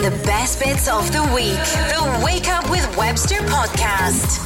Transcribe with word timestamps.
The 0.00 0.10
best 0.24 0.58
bits 0.58 0.88
of 0.88 1.12
the 1.12 1.20
week. 1.34 1.58
The 1.90 2.22
Wake 2.24 2.48
Up 2.48 2.70
with 2.70 2.96
Webster 2.96 3.34
podcast. 3.34 4.38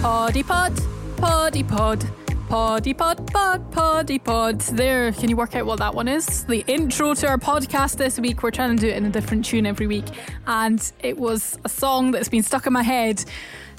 Poddy 0.00 0.44
pod, 0.44 0.80
poddy 1.16 1.64
pod, 1.64 2.06
poddy 2.48 2.94
pod, 2.94 3.26
pod, 3.32 3.72
poddy 3.72 4.20
pod. 4.20 4.60
There, 4.60 5.10
can 5.10 5.28
you 5.28 5.34
work 5.34 5.56
out 5.56 5.66
what 5.66 5.80
that 5.80 5.92
one 5.92 6.06
is? 6.06 6.44
The 6.44 6.64
intro 6.68 7.14
to 7.14 7.26
our 7.26 7.36
podcast 7.36 7.96
this 7.96 8.20
week. 8.20 8.44
We're 8.44 8.52
trying 8.52 8.76
to 8.76 8.80
do 8.80 8.88
it 8.88 8.96
in 8.96 9.04
a 9.06 9.10
different 9.10 9.44
tune 9.44 9.66
every 9.66 9.88
week, 9.88 10.06
and 10.46 10.92
it 11.02 11.18
was 11.18 11.58
a 11.64 11.68
song 11.68 12.12
that's 12.12 12.28
been 12.28 12.44
stuck 12.44 12.68
in 12.68 12.72
my 12.72 12.84
head 12.84 13.24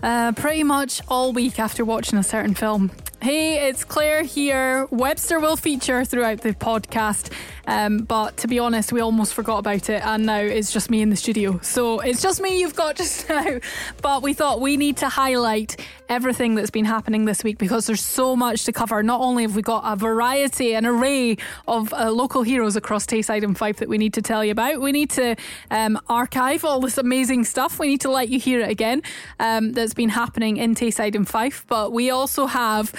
uh, 0.04 0.34
pretty 0.34 0.66
much 0.66 1.02
all 1.08 1.32
week 1.32 1.58
after 1.58 1.86
watching 1.86 2.20
a 2.20 2.24
certain 2.24 2.54
film. 2.54 2.92
Hey, 3.26 3.70
it's 3.70 3.84
Claire 3.84 4.22
here. 4.22 4.86
Webster 4.92 5.40
will 5.40 5.58
feature 5.58 6.06
throughout 6.06 6.42
the 6.42 6.54
podcast, 6.54 7.34
um, 7.66 8.04
but 8.04 8.38
to 8.38 8.48
be 8.48 8.60
honest, 8.60 8.94
we 8.94 9.02
almost 9.02 9.34
forgot 9.34 9.58
about 9.58 9.90
it, 9.90 10.06
and 10.06 10.28
now 10.28 10.38
it's 10.38 10.72
just 10.72 10.92
me 10.92 11.02
in 11.02 11.10
the 11.10 11.16
studio. 11.16 11.60
So 11.64 12.02
it's 12.02 12.22
just 12.22 12.40
me 12.40 12.60
you've 12.60 12.76
got 12.76 12.98
just 12.98 13.28
now. 13.30 13.62
But 14.04 14.22
we 14.22 14.36
thought 14.36 14.62
we 14.62 14.78
need 14.78 14.98
to 14.98 15.10
highlight 15.10 15.76
everything 16.08 16.54
that's 16.54 16.70
been 16.70 16.86
happening 16.86 17.26
this 17.26 17.44
week 17.44 17.58
because 17.58 17.88
there's 17.88 18.00
so 18.00 18.36
much 18.36 18.66
to 18.66 18.72
cover. 18.72 19.02
Not 19.02 19.22
only 19.22 19.42
have 19.42 19.56
we 19.56 19.64
got 19.64 19.82
a 19.92 19.96
variety, 19.96 20.76
an 20.76 20.86
array 20.86 21.38
of 21.68 21.92
uh, 21.96 22.12
local 22.12 22.44
heroes 22.44 22.76
across 22.76 23.08
Tayside 23.08 23.44
and 23.44 23.58
Fife 23.58 23.78
that 23.78 23.90
we 23.90 23.98
need 23.98 24.14
to 24.14 24.22
tell 24.22 24.46
you 24.46 24.52
about, 24.52 24.80
we 24.80 24.92
need 24.92 25.10
to 25.12 25.36
um, 25.72 26.00
archive 26.08 26.64
all 26.64 26.80
this 26.80 27.00
amazing 27.00 27.44
stuff. 27.44 27.80
We 27.80 27.88
need 27.88 28.02
to 28.02 28.12
let 28.12 28.30
you 28.30 28.40
hear 28.40 28.60
it 28.60 28.70
again 28.70 29.02
um, 29.40 29.74
that's 29.74 29.96
been 29.96 30.10
happening 30.10 30.58
in 30.58 30.76
Tayside 30.76 31.16
and 31.16 31.28
Fife. 31.28 31.66
But 31.68 31.92
we 31.92 32.12
also 32.12 32.46
have 32.46 32.94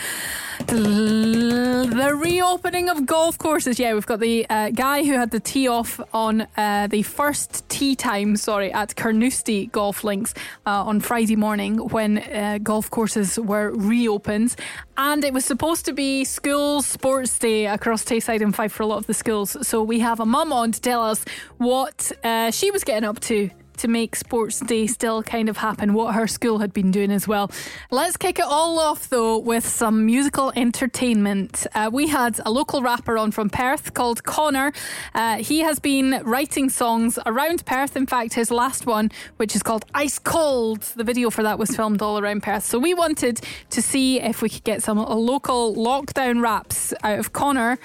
the 0.66 2.15
reopening 2.16 2.88
of 2.88 3.06
golf 3.06 3.38
courses. 3.38 3.79
Yeah, 3.79 3.95
we've 3.95 4.06
got 4.06 4.20
the 4.20 4.47
uh, 4.48 4.70
guy 4.70 5.05
who 5.05 5.12
had 5.12 5.30
the 5.30 5.41
tee 5.41 5.69
off 5.69 6.01
on 6.12 6.47
uh, 6.56 6.89
the 6.89 7.02
first 7.02 7.69
tee 7.69 7.95
time, 7.95 8.37
sorry, 8.37 8.73
at 8.73 8.97
Carnoustie 8.97 9.66
Golf 9.66 10.05
Links 10.05 10.34
uh, 10.67 10.84
on 10.84 11.00
Friday 11.00 11.37
morning 11.37 11.77
when 11.77 12.19
uh, 12.19 12.59
golf 12.62 12.91
courses 12.91 13.39
were 13.39 13.70
reopened. 13.70 14.56
And 14.97 15.25
it 15.25 15.33
was 15.33 15.44
supposed 15.44 15.84
to 15.87 15.92
be 15.92 16.25
school 16.25 16.83
sports 16.83 17.39
day 17.39 17.67
across 17.67 18.05
Tayside 18.05 18.41
and 18.41 18.55
Fife 18.55 18.72
for 18.72 18.83
a 18.83 18.87
lot 18.87 18.98
of 18.98 19.06
the 19.06 19.14
schools. 19.14 19.56
So 19.67 19.83
we 19.83 20.00
have 20.00 20.20
a 20.20 20.27
mum 20.27 20.53
on 20.53 20.72
to 20.72 20.81
tell 20.81 21.03
us 21.03 21.25
what 21.59 22.12
uh, 22.25 22.50
she 22.50 22.70
was 22.70 22.83
getting 22.83 23.09
up 23.09 23.20
to 23.20 23.50
to 23.78 23.88
make 23.88 24.16
Sports 24.16 24.60
Day 24.60 24.86
still 24.86 25.22
kind 25.22 25.48
of 25.48 25.58
happen, 25.58 25.94
what 25.94 26.14
her 26.14 26.27
school 26.27 26.58
had 26.58 26.72
been 26.72 26.91
doing 26.91 27.10
as 27.10 27.27
well. 27.28 27.50
Let's 27.91 28.16
kick 28.16 28.38
it 28.38 28.44
all 28.44 28.78
off 28.78 29.08
though 29.08 29.38
with 29.38 29.66
some 29.66 30.06
musical 30.06 30.52
entertainment. 30.56 31.66
Uh, 31.74 31.91
we 31.92 32.08
had 32.08 32.41
a 32.44 32.50
local 32.50 32.82
rapper 32.82 33.19
on 33.19 33.30
from 33.30 33.50
Perth 33.50 33.94
called 33.94 34.24
Connor. 34.24 34.72
Uh, 35.14 35.36
he 35.36 35.60
has 35.60 35.78
been 35.78 36.22
writing 36.24 36.69
songs 36.69 37.19
around 37.27 37.64
Perth. 37.66 37.97
In 37.97 38.06
fact, 38.06 38.34
his 38.34 38.50
last 38.50 38.86
one, 38.86 39.10
which 39.36 39.54
is 39.54 39.62
called 39.62 39.84
Ice 39.94 40.19
Cold, 40.19 40.82
the 40.97 41.04
video 41.04 41.30
for 41.30 41.42
that 41.42 41.58
was 41.58 41.74
filmed 41.74 42.02
all 42.02 42.19
around 42.19 42.42
Perth. 42.42 42.64
So 42.64 42.78
we 42.78 42.94
wanted 42.94 43.41
to 43.70 43.82
see 43.82 44.20
if 44.20 44.42
we 44.42 44.48
could 44.48 44.64
get 44.64 44.82
some 44.82 44.98
local 44.98 45.74
lockdown 45.74 46.42
raps 46.42 46.92
out 47.02 47.19
of 47.19 47.32
Connor 47.32 47.78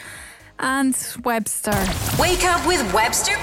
and 0.60 0.96
Webster. 1.24 1.86
Wake 2.20 2.44
up 2.46 2.66
with 2.68 2.94
Webster 2.94 3.36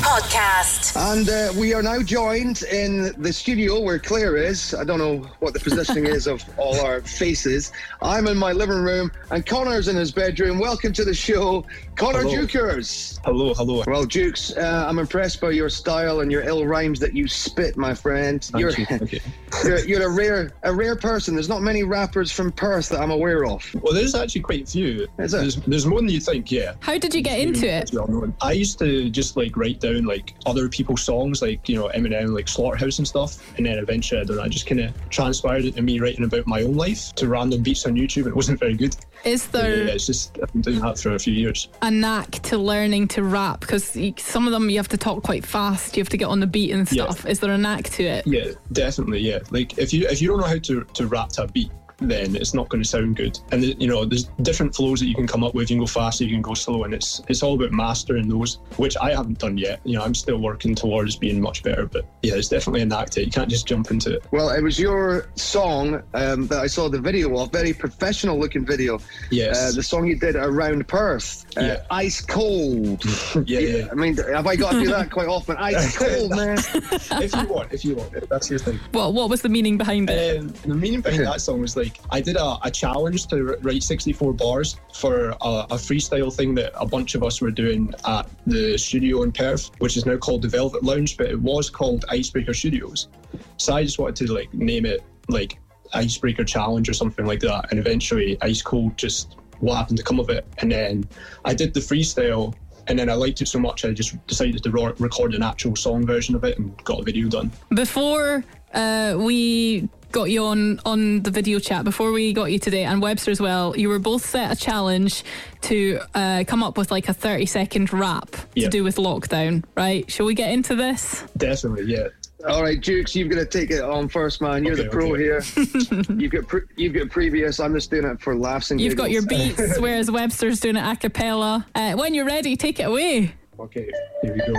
podcast. 0.00 0.96
And 1.12 1.28
uh, 1.28 1.52
we 1.58 1.74
are 1.74 1.82
now 1.82 2.02
joined 2.02 2.62
in 2.62 3.12
the 3.20 3.32
studio 3.32 3.80
where 3.80 3.98
Claire 3.98 4.36
is. 4.36 4.74
I 4.74 4.82
don't 4.82 4.98
know 4.98 5.18
what 5.40 5.52
the 5.52 5.60
positioning 5.60 6.06
is 6.06 6.26
of 6.26 6.42
all 6.56 6.80
our 6.80 7.02
faces. 7.02 7.70
I'm 8.00 8.26
in 8.26 8.38
my 8.38 8.52
living 8.52 8.78
room 8.78 9.12
and 9.30 9.44
Connor's 9.44 9.88
in 9.88 9.96
his 9.96 10.10
bedroom. 10.10 10.58
Welcome 10.58 10.94
to 10.94 11.04
the 11.04 11.14
show, 11.14 11.66
Connor 12.00 12.20
Hello. 12.20 12.34
Jukers. 12.34 13.20
Hello, 13.26 13.52
hello. 13.52 13.84
Well, 13.86 14.06
Jukes, 14.06 14.56
uh, 14.56 14.86
I'm 14.88 14.98
impressed 14.98 15.38
by 15.38 15.50
your 15.50 15.68
style 15.68 16.20
and 16.20 16.32
your 16.32 16.40
ill 16.44 16.64
rhymes 16.64 16.98
that 17.00 17.14
you 17.14 17.28
spit, 17.28 17.76
my 17.76 17.92
friend. 17.92 18.42
Thank 18.42 18.58
you're, 18.62 18.70
you, 18.70 18.86
thank 18.86 19.12
you. 19.12 19.20
you're, 19.64 19.78
you're 19.80 20.06
a 20.06 20.10
rare 20.10 20.50
a 20.62 20.72
rare 20.72 20.96
person. 20.96 21.34
There's 21.34 21.50
not 21.50 21.60
many 21.60 21.82
rappers 21.82 22.32
from 22.32 22.52
Perth 22.52 22.88
that 22.88 23.02
I'm 23.02 23.10
aware 23.10 23.44
of. 23.44 23.62
Well, 23.82 23.92
there's 23.92 24.14
actually 24.14 24.40
quite 24.40 24.62
a 24.62 24.66
few. 24.66 25.08
Is 25.18 25.34
it? 25.34 25.40
There's, 25.40 25.56
there's 25.56 25.84
more 25.84 26.00
than 26.00 26.08
you 26.08 26.20
think, 26.20 26.50
yeah. 26.50 26.72
How 26.80 26.96
did 26.96 27.14
you 27.14 27.20
get 27.20 27.38
into 27.38 27.68
it? 27.68 27.90
Well. 27.92 28.32
I 28.40 28.52
used 28.52 28.78
to 28.78 29.10
just 29.10 29.36
like 29.36 29.54
write 29.54 29.80
down 29.80 30.06
like 30.06 30.34
other 30.46 30.70
people's 30.70 31.02
songs, 31.02 31.42
like 31.42 31.68
you 31.68 31.76
know 31.76 31.90
Eminem, 31.94 32.34
like 32.34 32.48
Slaughterhouse 32.48 32.96
and 32.96 33.06
stuff, 33.06 33.46
and 33.58 33.66
then 33.66 33.76
eventually 33.76 34.22
I 34.22 34.24
don't 34.24 34.38
know, 34.38 34.42
I 34.42 34.48
just 34.48 34.66
kind 34.66 34.80
of 34.80 35.10
transpired 35.10 35.66
into 35.66 35.82
me 35.82 36.00
writing 36.00 36.24
about 36.24 36.46
my 36.46 36.62
own 36.62 36.76
life 36.76 37.14
to 37.16 37.28
random 37.28 37.62
beats 37.62 37.84
on 37.84 37.94
YouTube. 37.94 38.26
It 38.26 38.34
wasn't 38.34 38.58
very 38.58 38.74
good. 38.74 38.96
Is 39.22 39.48
there 39.48 39.84
yeah, 39.84 39.92
it's 39.92 40.06
just 40.06 40.38
I've 40.42 40.50
been 40.52 40.62
doing 40.62 40.80
that 40.80 40.98
for 40.98 41.14
a 41.14 41.18
few 41.18 41.34
years. 41.34 41.68
A 41.90 41.92
knack 41.92 42.30
to 42.42 42.56
learning 42.56 43.08
to 43.08 43.22
rap? 43.22 43.60
Because 43.60 43.96
some 44.18 44.46
of 44.46 44.52
them 44.52 44.70
you 44.70 44.76
have 44.76 44.88
to 44.88 44.96
talk 44.96 45.22
quite 45.22 45.44
fast. 45.44 45.96
You 45.96 46.00
have 46.00 46.08
to 46.10 46.16
get 46.16 46.26
on 46.28 46.40
the 46.40 46.46
beat 46.46 46.70
and 46.70 46.90
Yeah. 46.90 47.04
stuff. 47.10 47.26
Is 47.26 47.40
there 47.40 47.52
a 47.52 47.58
knack 47.58 47.84
to 47.90 48.04
it? 48.04 48.26
Yeah, 48.26 48.52
definitely. 48.72 49.20
Yeah, 49.20 49.40
like 49.50 49.76
if 49.78 49.92
you 49.92 50.06
if 50.08 50.22
you 50.22 50.28
don't 50.28 50.40
know 50.40 50.46
how 50.46 50.58
to 50.58 50.84
to 50.84 51.06
rap 51.06 51.30
to 51.30 51.42
a 51.44 51.48
beat, 51.48 51.70
then 52.00 52.36
it's 52.36 52.54
not 52.54 52.68
going 52.68 52.82
to 52.82 52.88
sound 52.88 53.16
good. 53.16 53.38
And 53.52 53.62
you 53.80 53.88
know, 53.88 54.04
there's 54.04 54.24
different 54.42 54.74
flows 54.74 55.00
that 55.00 55.06
you 55.06 55.14
can 55.14 55.26
come 55.26 55.44
up 55.44 55.54
with. 55.54 55.70
You 55.70 55.76
can 55.76 55.82
go 55.82 55.86
faster, 55.86 56.24
you 56.24 56.30
can 56.32 56.42
go 56.42 56.54
slow, 56.54 56.84
and 56.84 56.94
it's 56.94 57.20
it's 57.28 57.42
all 57.42 57.54
about 57.54 57.72
mastering 57.72 58.28
those, 58.28 58.58
which 58.76 58.96
I 58.96 59.10
haven't 59.14 59.38
done 59.38 59.58
yet. 59.58 59.80
You 59.84 59.98
know, 59.98 60.04
I'm 60.04 60.14
still 60.14 60.38
working 60.38 60.74
towards 60.74 61.16
being 61.16 61.40
much 61.40 61.62
better. 61.62 61.86
But 61.86 62.06
yeah, 62.22 62.34
it's 62.34 62.48
definitely 62.48 62.82
a 62.82 62.86
knack 62.86 63.10
to 63.10 63.22
it. 63.22 63.26
You 63.26 63.32
can't 63.32 63.50
just 63.50 63.66
jump 63.66 63.90
into 63.90 64.14
it. 64.16 64.24
Well, 64.30 64.50
it 64.50 64.62
was 64.62 64.78
your 64.78 65.28
song 65.34 66.02
um, 66.14 66.46
that 66.48 66.60
I 66.60 66.66
saw 66.66 66.88
the 66.88 67.00
video 67.00 67.36
of, 67.38 67.52
very 67.52 67.72
professional 67.72 68.38
looking 68.38 68.64
video. 68.64 68.98
Yes. 69.30 69.58
Uh, 69.72 69.76
the 69.76 69.82
song 69.82 70.06
you 70.06 70.16
did 70.16 70.36
around 70.36 70.86
Perth, 70.88 71.44
uh, 71.56 71.60
Yeah. 71.62 71.82
Ice 71.90 72.20
Cold. 72.20 73.04
yeah, 73.48 73.60
yeah. 73.60 73.88
I 73.90 73.94
mean, 73.94 74.16
have 74.16 74.46
I 74.46 74.56
got 74.56 74.72
to 74.72 74.80
do 74.80 74.88
that 74.90 75.10
quite 75.10 75.28
often? 75.28 75.56
Ice 75.58 75.96
Cold, 75.96 76.30
man. 76.30 76.58
if 76.58 77.34
you 77.34 77.46
want, 77.46 77.72
if 77.72 77.84
you 77.84 77.94
want, 77.96 78.28
that's 78.28 78.48
your 78.50 78.58
thing. 78.58 78.78
Well, 78.92 79.12
What 79.12 79.28
was 79.30 79.42
the 79.42 79.48
meaning 79.48 79.76
behind 79.78 80.08
it? 80.10 80.40
Um, 80.40 80.48
the 80.64 80.74
meaning 80.74 81.00
behind 81.00 81.26
that 81.26 81.40
song 81.40 81.60
was 81.60 81.76
like 81.76 81.89
I 82.10 82.20
did 82.20 82.36
a, 82.36 82.58
a 82.62 82.70
challenge 82.70 83.26
to 83.28 83.56
write 83.62 83.82
64 83.82 84.32
bars 84.34 84.76
for 84.92 85.30
a, 85.30 85.66
a 85.70 85.76
freestyle 85.76 86.34
thing 86.34 86.54
that 86.56 86.72
a 86.74 86.86
bunch 86.86 87.14
of 87.14 87.22
us 87.22 87.40
were 87.40 87.50
doing 87.50 87.92
at 88.06 88.28
the 88.46 88.76
studio 88.78 89.22
in 89.22 89.32
Perth, 89.32 89.70
which 89.78 89.96
is 89.96 90.06
now 90.06 90.16
called 90.16 90.42
the 90.42 90.48
Velvet 90.48 90.82
Lounge, 90.82 91.16
but 91.16 91.26
it 91.26 91.40
was 91.40 91.70
called 91.70 92.04
Icebreaker 92.08 92.54
Studios. 92.54 93.08
So 93.56 93.74
I 93.74 93.84
just 93.84 93.98
wanted 93.98 94.26
to 94.26 94.32
like 94.32 94.52
name 94.52 94.86
it 94.86 95.00
like 95.28 95.58
Icebreaker 95.92 96.44
Challenge 96.44 96.88
or 96.88 96.94
something 96.94 97.26
like 97.26 97.40
that, 97.40 97.66
and 97.70 97.78
eventually 97.78 98.36
Ice 98.42 98.62
Cold 98.62 98.96
just 98.96 99.36
what 99.60 99.76
happened 99.76 99.98
to 99.98 100.04
come 100.04 100.18
of 100.18 100.30
it, 100.30 100.46
and 100.58 100.72
then 100.72 101.08
I 101.44 101.54
did 101.54 101.74
the 101.74 101.80
freestyle. 101.80 102.54
And 102.86 102.98
then 102.98 103.08
I 103.08 103.14
liked 103.14 103.40
it 103.40 103.46
so 103.46 103.60
much, 103.60 103.84
I 103.84 103.92
just 103.92 104.26
decided 104.26 104.64
to 104.64 104.70
record 104.70 105.34
an 105.34 105.44
actual 105.44 105.76
song 105.76 106.04
version 106.04 106.34
of 106.34 106.42
it 106.42 106.58
and 106.58 106.76
got 106.82 106.98
a 106.98 107.04
video 107.04 107.28
done. 107.28 107.52
Before 107.72 108.42
uh, 108.74 109.16
we 109.16 109.88
got 110.12 110.30
you 110.30 110.44
on 110.44 110.80
on 110.84 111.22
the 111.22 111.30
video 111.30 111.58
chat, 111.58 111.84
before 111.84 112.12
we 112.12 112.32
got 112.32 112.52
you 112.52 112.58
today, 112.58 112.84
and 112.84 113.00
Webster 113.02 113.30
as 113.30 113.40
well, 113.40 113.76
you 113.76 113.88
were 113.88 113.98
both 113.98 114.24
set 114.24 114.50
a 114.52 114.56
challenge 114.56 115.24
to 115.62 116.00
uh, 116.14 116.44
come 116.46 116.62
up 116.62 116.76
with 116.76 116.90
like 116.90 117.08
a 117.08 117.14
thirty 117.14 117.46
second 117.46 117.92
rap 117.92 118.30
to 118.56 118.68
do 118.68 118.84
with 118.84 118.96
lockdown. 118.96 119.64
Right? 119.76 120.10
Shall 120.10 120.26
we 120.26 120.34
get 120.34 120.50
into 120.52 120.74
this? 120.74 121.24
Definitely, 121.36 121.92
yeah. 121.92 122.08
All 122.48 122.62
right, 122.62 122.80
Jukes, 122.80 123.14
you've 123.14 123.28
got 123.28 123.36
to 123.38 123.44
take 123.44 123.70
it 123.70 123.82
on 123.82 124.08
first, 124.08 124.40
man. 124.40 124.64
You're 124.64 124.72
Okay, 124.72 124.84
the 124.84 124.88
pro 124.88 125.12
okay. 125.12 125.22
here. 125.22 125.42
you've 126.18 126.32
got 126.32 126.48
pre- 126.48 126.62
you've 126.76 126.94
got 126.94 127.10
previous. 127.10 127.60
I'm 127.60 127.74
just 127.74 127.90
doing 127.90 128.06
it 128.06 128.18
for 128.20 128.34
laughs 128.34 128.70
and 128.70 128.80
You've 128.80 128.96
got 128.96 129.10
your 129.10 129.26
beats, 129.26 129.78
whereas 129.78 130.10
Webster's 130.10 130.58
doing 130.58 130.76
it 130.76 130.80
a 130.82 130.96
cappella. 130.96 131.66
Uh, 131.74 131.92
when 131.94 132.14
you're 132.14 132.24
ready, 132.24 132.56
take 132.56 132.80
it 132.80 132.84
away. 132.84 133.34
Okay, 133.58 133.90
here 134.22 134.32
we 134.32 134.38
go. 134.40 134.54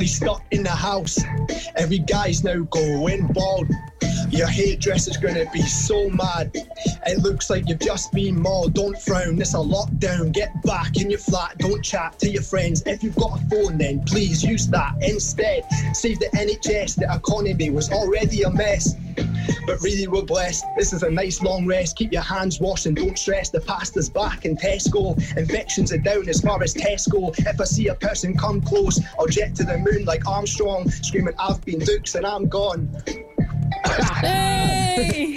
Everybody 0.00 0.16
stuck 0.16 0.42
in 0.50 0.62
the 0.62 0.70
house. 0.70 1.18
Every 1.76 1.98
guy's 1.98 2.42
now 2.42 2.60
going 2.70 3.26
bald. 3.34 3.68
Your 4.30 4.46
hairdresser's 4.46 5.16
gonna 5.16 5.44
be 5.52 5.62
so 5.62 6.08
mad. 6.08 6.52
It 6.54 7.18
looks 7.18 7.50
like 7.50 7.68
you've 7.68 7.80
just 7.80 8.12
been 8.12 8.40
mauled. 8.40 8.74
Don't 8.74 8.96
frown, 8.96 9.40
it's 9.40 9.54
a 9.54 9.58
lockdown. 9.58 10.32
Get 10.32 10.50
back 10.62 10.96
in 10.96 11.10
your 11.10 11.18
flat, 11.18 11.58
don't 11.58 11.82
chat 11.82 12.18
to 12.20 12.30
your 12.30 12.42
friends. 12.42 12.82
If 12.86 13.02
you've 13.02 13.16
got 13.16 13.40
a 13.40 13.46
phone, 13.48 13.78
then 13.78 14.04
please 14.04 14.42
use 14.44 14.68
that 14.68 14.94
instead. 15.00 15.64
Save 15.92 16.20
the 16.20 16.26
NHS, 16.26 16.96
the 16.96 17.12
economy 17.12 17.70
was 17.70 17.90
already 17.90 18.42
a 18.42 18.50
mess. 18.50 18.94
But 19.66 19.80
really, 19.82 20.06
we're 20.06 20.22
blessed. 20.22 20.64
This 20.76 20.92
is 20.92 21.02
a 21.02 21.10
nice 21.10 21.42
long 21.42 21.66
rest. 21.66 21.96
Keep 21.96 22.12
your 22.12 22.22
hands 22.22 22.60
washed 22.60 22.86
and 22.86 22.96
don't 22.96 23.18
stress. 23.18 23.50
The 23.50 23.60
pasta's 23.60 24.08
back 24.08 24.44
in 24.44 24.56
Tesco. 24.56 25.16
Infections 25.36 25.92
are 25.92 25.98
down 25.98 26.28
as 26.28 26.40
far 26.40 26.62
as 26.62 26.72
Tesco. 26.74 27.36
If 27.38 27.60
I 27.60 27.64
see 27.64 27.88
a 27.88 27.94
person 27.94 28.36
come 28.36 28.60
close, 28.60 29.00
I'll 29.18 29.26
jet 29.26 29.54
to 29.56 29.64
the 29.64 29.78
moon 29.78 30.04
like 30.04 30.26
Armstrong, 30.26 30.88
screaming, 30.90 31.34
I've 31.38 31.64
been 31.64 31.80
Jukes 31.80 32.14
and 32.14 32.24
I'm 32.24 32.48
gone. 32.48 32.88
Hey, 33.84 35.34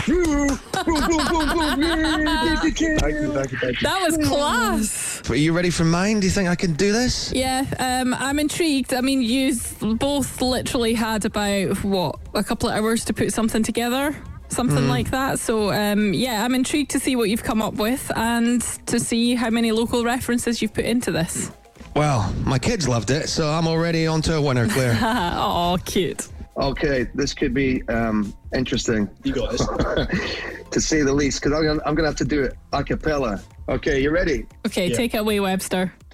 that 3.81 3.99
was 4.03 4.27
class. 4.27 5.29
Are 5.29 5.35
you 5.35 5.53
ready 5.53 5.69
for 5.69 5.85
mine? 5.85 6.19
Do 6.19 6.27
you 6.27 6.31
think 6.31 6.49
I 6.49 6.55
can 6.55 6.73
do 6.73 6.91
this? 6.91 7.31
Yeah, 7.33 7.65
um, 7.79 8.13
I'm 8.13 8.39
intrigued. 8.39 8.93
I 8.93 9.01
mean, 9.01 9.21
you 9.21 9.55
both 9.97 10.41
literally 10.41 10.93
had 10.93 11.25
about 11.25 11.83
what 11.83 12.19
a 12.33 12.43
couple 12.43 12.69
of 12.69 12.75
hours 12.75 13.05
to 13.05 13.13
put 13.13 13.31
something 13.33 13.63
together. 13.63 14.15
something 14.49 14.87
like 14.87 15.09
that. 15.11 15.39
So 15.39 15.71
um, 15.71 16.13
yeah, 16.13 16.43
I'm 16.43 16.53
intrigued 16.53 16.91
to 16.91 16.99
see 16.99 17.15
what 17.15 17.29
you've 17.29 17.43
come 17.43 17.61
up 17.61 17.73
with 17.75 18.11
and 18.15 18.61
to 18.87 18.99
see 18.99 19.35
how 19.35 19.49
many 19.49 19.71
local 19.71 20.03
references 20.03 20.61
you've 20.61 20.73
put 20.73 20.85
into 20.85 21.11
this. 21.11 21.51
Well, 21.95 22.31
my 22.43 22.57
kids 22.59 22.87
loved 22.87 23.11
it, 23.11 23.29
so 23.29 23.49
I'm 23.49 23.67
already 23.67 24.07
on 24.07 24.21
to 24.23 24.35
a 24.35 24.41
winner, 24.41 24.67
Claire. 24.67 24.97
oh, 25.01 25.77
cute. 25.85 26.27
Okay, 26.55 27.07
this 27.15 27.33
could 27.33 27.53
be 27.53 27.81
um, 27.89 28.33
interesting 28.53 29.09
You 29.23 29.33
got 29.33 29.51
this. 29.51 29.65
to 30.71 30.79
say 30.81 31.01
the 31.01 31.11
least, 31.13 31.41
because 31.41 31.57
I'm, 31.57 31.65
gonna- 31.65 31.81
I'm 31.85 31.95
going 31.95 32.03
to 32.03 32.09
have 32.09 32.15
to 32.17 32.25
do 32.25 32.43
it 32.43 32.53
a 32.73 32.83
cappella. 32.83 33.41
Okay, 33.69 34.01
you 34.01 34.11
ready? 34.11 34.45
Okay, 34.67 34.87
Yeah. 34.89 34.95
take 34.97 35.13
it 35.15 35.17
away, 35.17 35.39
Webster. 35.39 35.93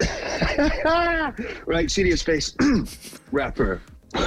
right, 1.66 1.90
serious 1.90 2.22
face. 2.22 2.54
Rapper. 3.32 3.82
right, 4.14 4.26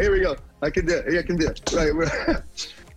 here 0.00 0.12
we 0.12 0.20
go. 0.20 0.36
I 0.62 0.70
can 0.70 0.86
do 0.86 0.94
it. 1.04 1.18
I 1.18 1.22
can 1.22 1.36
do 1.36 1.48
it. 1.48 1.60
Right, 1.72 2.42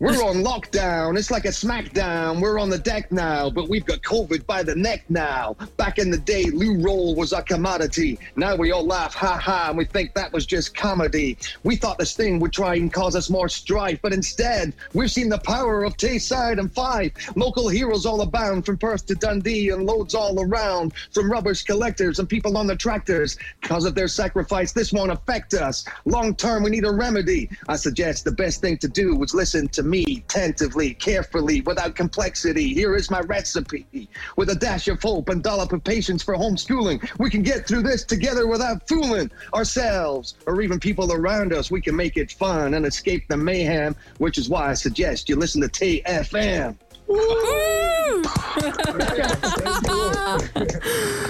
we're, 0.04 0.22
on 0.22 0.44
lockdown. 0.44 1.18
It's 1.18 1.32
like 1.32 1.46
a 1.46 1.50
smackdown. 1.50 2.42
We're 2.42 2.60
on 2.60 2.70
the 2.70 2.78
deck 2.78 3.10
now, 3.10 3.50
but 3.50 3.70
we've 3.70 3.86
got 3.86 4.02
COVID 4.02 4.46
by 4.46 4.62
the 4.62 4.76
neck 4.76 5.06
now. 5.08 5.56
Back 5.78 5.98
in 5.98 6.12
the 6.12 6.18
day, 6.18 6.44
Lou 6.46 6.82
Roll 6.82 7.16
was 7.16 7.32
a 7.32 7.42
commodity. 7.42 8.20
Now 8.36 8.58
we 8.58 8.74
all 8.74 8.86
laugh, 8.86 9.14
ha 9.14 9.38
ha, 9.38 9.68
and 9.70 9.78
we 9.78 9.86
think 9.86 10.14
that 10.14 10.34
was 10.34 10.46
just 10.46 10.76
comedy. 10.76 11.38
We 11.64 11.78
thought 11.78 11.98
this 11.98 12.16
thing 12.16 12.42
would 12.42 12.52
try 12.52 12.76
and 12.76 12.92
cause 12.92 13.16
us 13.16 13.30
more 13.30 13.48
strife, 13.48 14.00
but 14.02 14.12
instead, 14.12 14.74
we've 14.94 15.10
seen 15.10 15.30
the 15.30 15.38
power 15.38 15.86
of 15.86 15.96
Tayside 15.96 16.60
and 16.60 16.70
Fife. 16.74 17.14
Local 17.38 17.70
heroes 17.70 18.06
all 18.06 18.20
abound 18.20 18.66
from 18.66 18.78
Perth 18.78 19.06
to 19.06 19.16
Dundee 19.16 19.70
and 19.70 19.86
loads 19.86 20.16
all 20.16 20.44
around 20.44 20.94
from 21.14 21.32
rubbish 21.32 21.64
collectors 21.64 22.20
and 22.20 22.28
people 22.28 22.58
on 22.58 22.68
the 22.68 22.76
tractors. 22.76 23.38
Because 23.62 23.86
of 23.86 23.96
their 23.96 24.10
sacrifice, 24.10 24.74
this 24.74 24.92
won't 24.92 25.12
affect 25.12 25.54
us. 25.54 25.86
Long 26.04 26.36
term, 26.36 26.64
we 26.64 26.72
need 26.72 26.84
a 26.84 26.92
remedy. 26.92 27.50
I 27.70 27.78
suggest 27.78 28.26
the 28.26 28.34
best 28.34 28.60
thing 28.60 28.78
to 28.80 28.90
do 28.90 29.16
was 29.16 29.34
listen 29.34 29.70
to 29.70 29.84
me 29.84 29.93
attentively, 30.02 30.96
carefully, 30.96 31.62
without 31.62 31.96
complexity. 31.96 32.74
Here 32.74 32.96
is 32.96 33.12
my 33.12 33.20
recipe. 33.22 34.10
With 34.36 34.50
a 34.50 34.56
dash 34.56 34.88
of 34.88 35.02
hope 35.02 35.30
and 35.30 35.44
dollop 35.44 35.72
of 35.74 35.84
patience 35.84 36.24
for 36.24 36.36
homeschooling, 36.36 37.08
we 37.20 37.30
can 37.30 37.44
get 37.44 37.68
through 37.68 37.84
this 37.84 38.04
together 38.04 38.48
without 38.48 38.88
fooling 38.88 39.30
ourselves 39.54 40.36
or 40.48 40.62
even 40.62 40.80
people 40.80 41.14
around 41.14 41.54
us. 41.54 41.70
We 41.70 41.82
can 41.82 41.96
make 41.96 42.18
it 42.18 42.32
fun 42.32 42.74
and 42.74 42.86
escape 42.86 43.28
the 43.28 43.38
mayhem, 43.38 43.96
which 44.18 44.38
is 44.38 44.50
why 44.50 44.70
I 44.70 44.74
suggest 44.74 45.30
you 45.30 45.36
listen 45.36 45.62
to 45.62 45.68
TFM. 45.68 46.76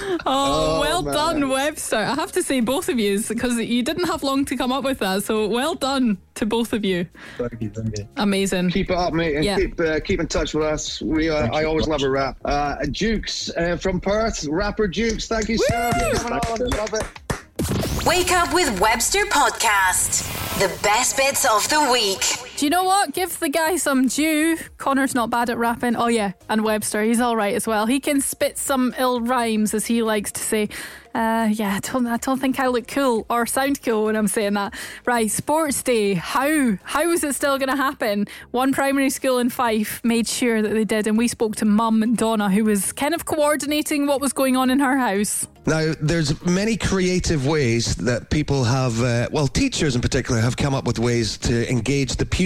Oh, 0.26 0.80
well 0.80 1.02
man. 1.02 1.14
done, 1.14 1.48
Webster. 1.50 1.96
I 1.96 2.14
have 2.14 2.32
to 2.32 2.42
say, 2.42 2.60
both 2.60 2.88
of 2.88 2.98
you, 2.98 3.20
because 3.20 3.56
you 3.58 3.82
didn't 3.82 4.06
have 4.06 4.22
long 4.22 4.44
to 4.46 4.56
come 4.56 4.72
up 4.72 4.84
with 4.84 4.98
that. 5.00 5.22
So 5.24 5.46
well 5.48 5.74
done 5.74 6.18
to 6.36 6.46
both 6.46 6.72
of 6.72 6.84
you. 6.84 7.06
Thank 7.38 7.60
you, 7.60 7.70
thank 7.70 7.98
you. 7.98 8.08
Amazing. 8.16 8.70
Keep 8.70 8.90
it 8.90 8.96
up, 8.96 9.12
mate, 9.12 9.36
and 9.36 9.44
Yeah. 9.44 9.56
keep 9.56 9.78
uh, 9.80 10.00
keep 10.00 10.20
in 10.20 10.26
touch 10.26 10.54
with 10.54 10.64
us. 10.64 11.00
We 11.02 11.28
uh, 11.30 11.48
I 11.52 11.64
always 11.64 11.86
much. 11.86 12.00
love 12.00 12.06
a 12.08 12.10
rap. 12.10 12.36
Uh, 12.44 12.86
Jukes 12.86 13.50
uh, 13.56 13.76
from 13.76 14.00
Perth, 14.00 14.46
rapper 14.48 14.88
Jukes. 14.88 15.28
Thank 15.28 15.48
you, 15.48 15.58
sir. 15.58 15.92
for 16.14 16.28
coming 16.40 16.62
on. 16.62 16.70
Love 16.70 16.94
it. 16.94 18.06
Wake 18.06 18.32
up 18.32 18.52
with 18.52 18.78
Webster 18.80 19.24
Podcast. 19.26 20.30
The 20.58 20.68
best 20.82 21.16
bits 21.16 21.44
of 21.44 21.66
the 21.68 21.90
week. 21.90 22.22
Do 22.56 22.66
you 22.66 22.70
know 22.70 22.84
what? 22.84 23.12
Give 23.12 23.36
the 23.40 23.48
guy 23.48 23.76
some 23.76 24.06
due. 24.06 24.56
Connor's 24.78 25.12
not 25.12 25.28
bad 25.28 25.50
at 25.50 25.58
rapping. 25.58 25.96
Oh, 25.96 26.06
yeah. 26.06 26.32
And 26.48 26.62
Webster, 26.62 27.02
he's 27.02 27.20
all 27.20 27.36
right 27.36 27.52
as 27.54 27.66
well. 27.66 27.86
He 27.86 27.98
can 27.98 28.20
spit 28.20 28.58
some 28.58 28.94
ill 28.96 29.20
rhymes, 29.20 29.74
as 29.74 29.86
he 29.86 30.02
likes 30.02 30.30
to 30.32 30.40
say. 30.40 30.68
Uh, 31.16 31.48
yeah, 31.52 31.76
I 31.76 31.80
don't, 31.80 32.06
I 32.06 32.16
don't 32.16 32.40
think 32.40 32.58
I 32.58 32.66
look 32.66 32.88
cool 32.88 33.24
or 33.30 33.46
sound 33.46 33.82
cool 33.82 34.04
when 34.04 34.16
I'm 34.16 34.26
saying 34.28 34.54
that. 34.54 34.74
Right, 35.04 35.30
sports 35.30 35.82
day. 35.82 36.14
How? 36.14 36.76
How 36.82 37.10
is 37.10 37.24
it 37.24 37.34
still 37.34 37.58
going 37.58 37.68
to 37.68 37.76
happen? 37.76 38.26
One 38.50 38.72
primary 38.72 39.10
school 39.10 39.38
in 39.38 39.50
Fife 39.50 40.00
made 40.04 40.26
sure 40.28 40.62
that 40.62 40.72
they 40.74 40.84
did, 40.84 41.06
and 41.06 41.18
we 41.18 41.28
spoke 41.28 41.56
to 41.56 41.64
Mum 41.64 42.02
and 42.02 42.16
Donna, 42.16 42.50
who 42.50 42.64
was 42.64 42.92
kind 42.92 43.14
of 43.14 43.24
coordinating 43.24 44.06
what 44.06 44.20
was 44.20 44.32
going 44.32 44.56
on 44.56 44.70
in 44.70 44.78
her 44.80 44.96
house. 44.96 45.46
Now, 45.66 45.94
there's 45.98 46.44
many 46.44 46.76
creative 46.76 47.46
ways 47.46 47.96
that 47.96 48.28
people 48.28 48.64
have, 48.64 49.00
uh, 49.02 49.28
well, 49.32 49.46
teachers 49.46 49.94
in 49.94 50.02
particular, 50.02 50.40
have 50.40 50.56
come 50.56 50.74
up 50.74 50.84
with 50.84 50.98
ways 50.98 51.38
to 51.38 51.70
engage 51.70 52.16
the 52.16 52.26
pupils 52.26 52.43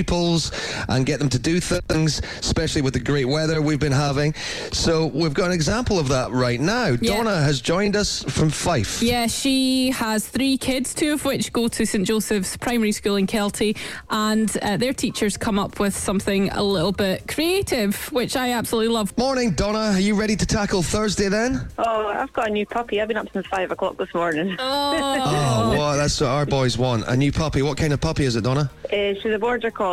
and 0.88 1.06
get 1.06 1.18
them 1.18 1.28
to 1.28 1.38
do 1.38 1.60
things, 1.60 2.20
especially 2.38 2.82
with 2.82 2.94
the 2.94 3.00
great 3.00 3.26
weather 3.26 3.60
we've 3.62 3.80
been 3.80 3.92
having. 3.92 4.34
So 4.72 5.06
we've 5.06 5.34
got 5.34 5.46
an 5.46 5.52
example 5.52 5.98
of 5.98 6.08
that 6.08 6.30
right 6.30 6.60
now. 6.60 6.96
Yeah. 7.00 7.16
Donna 7.16 7.40
has 7.40 7.60
joined 7.60 7.96
us 7.96 8.22
from 8.24 8.50
Fife. 8.50 9.02
Yeah, 9.02 9.26
she 9.26 9.90
has 9.90 10.26
three 10.28 10.56
kids, 10.58 10.94
two 10.94 11.12
of 11.12 11.24
which 11.24 11.52
go 11.52 11.68
to 11.68 11.86
St 11.86 12.06
Joseph's 12.06 12.56
Primary 12.56 12.92
School 12.92 13.16
in 13.16 13.26
Kelty, 13.26 13.76
and 14.10 14.56
uh, 14.62 14.76
their 14.76 14.92
teachers 14.92 15.36
come 15.36 15.58
up 15.58 15.80
with 15.80 15.96
something 15.96 16.50
a 16.50 16.62
little 16.62 16.92
bit 16.92 17.26
creative, 17.28 18.10
which 18.12 18.36
I 18.36 18.52
absolutely 18.52 18.92
love. 18.92 19.16
Morning, 19.18 19.52
Donna. 19.52 19.92
Are 19.94 20.00
you 20.00 20.14
ready 20.14 20.36
to 20.36 20.46
tackle 20.46 20.82
Thursday 20.82 21.28
then? 21.28 21.68
Oh, 21.78 22.08
I've 22.08 22.32
got 22.32 22.48
a 22.48 22.50
new 22.50 22.66
puppy. 22.66 23.00
I've 23.00 23.08
been 23.08 23.16
up 23.16 23.32
since 23.32 23.46
five 23.46 23.70
o'clock 23.70 23.96
this 23.96 24.12
morning. 24.14 24.56
Oh, 24.58 25.70
well, 25.78 25.96
that's 25.96 26.20
what 26.20 26.28
our 26.30 26.46
boys 26.46 26.76
want. 26.78 27.04
A 27.08 27.16
new 27.16 27.32
puppy. 27.32 27.62
What 27.62 27.78
kind 27.78 27.92
of 27.92 28.00
puppy 28.00 28.24
is 28.24 28.36
it, 28.36 28.44
Donna? 28.44 28.70
Uh, 28.92 29.14
she's 29.14 29.32
a 29.32 29.38
border 29.38 29.70
collie. 29.70 29.88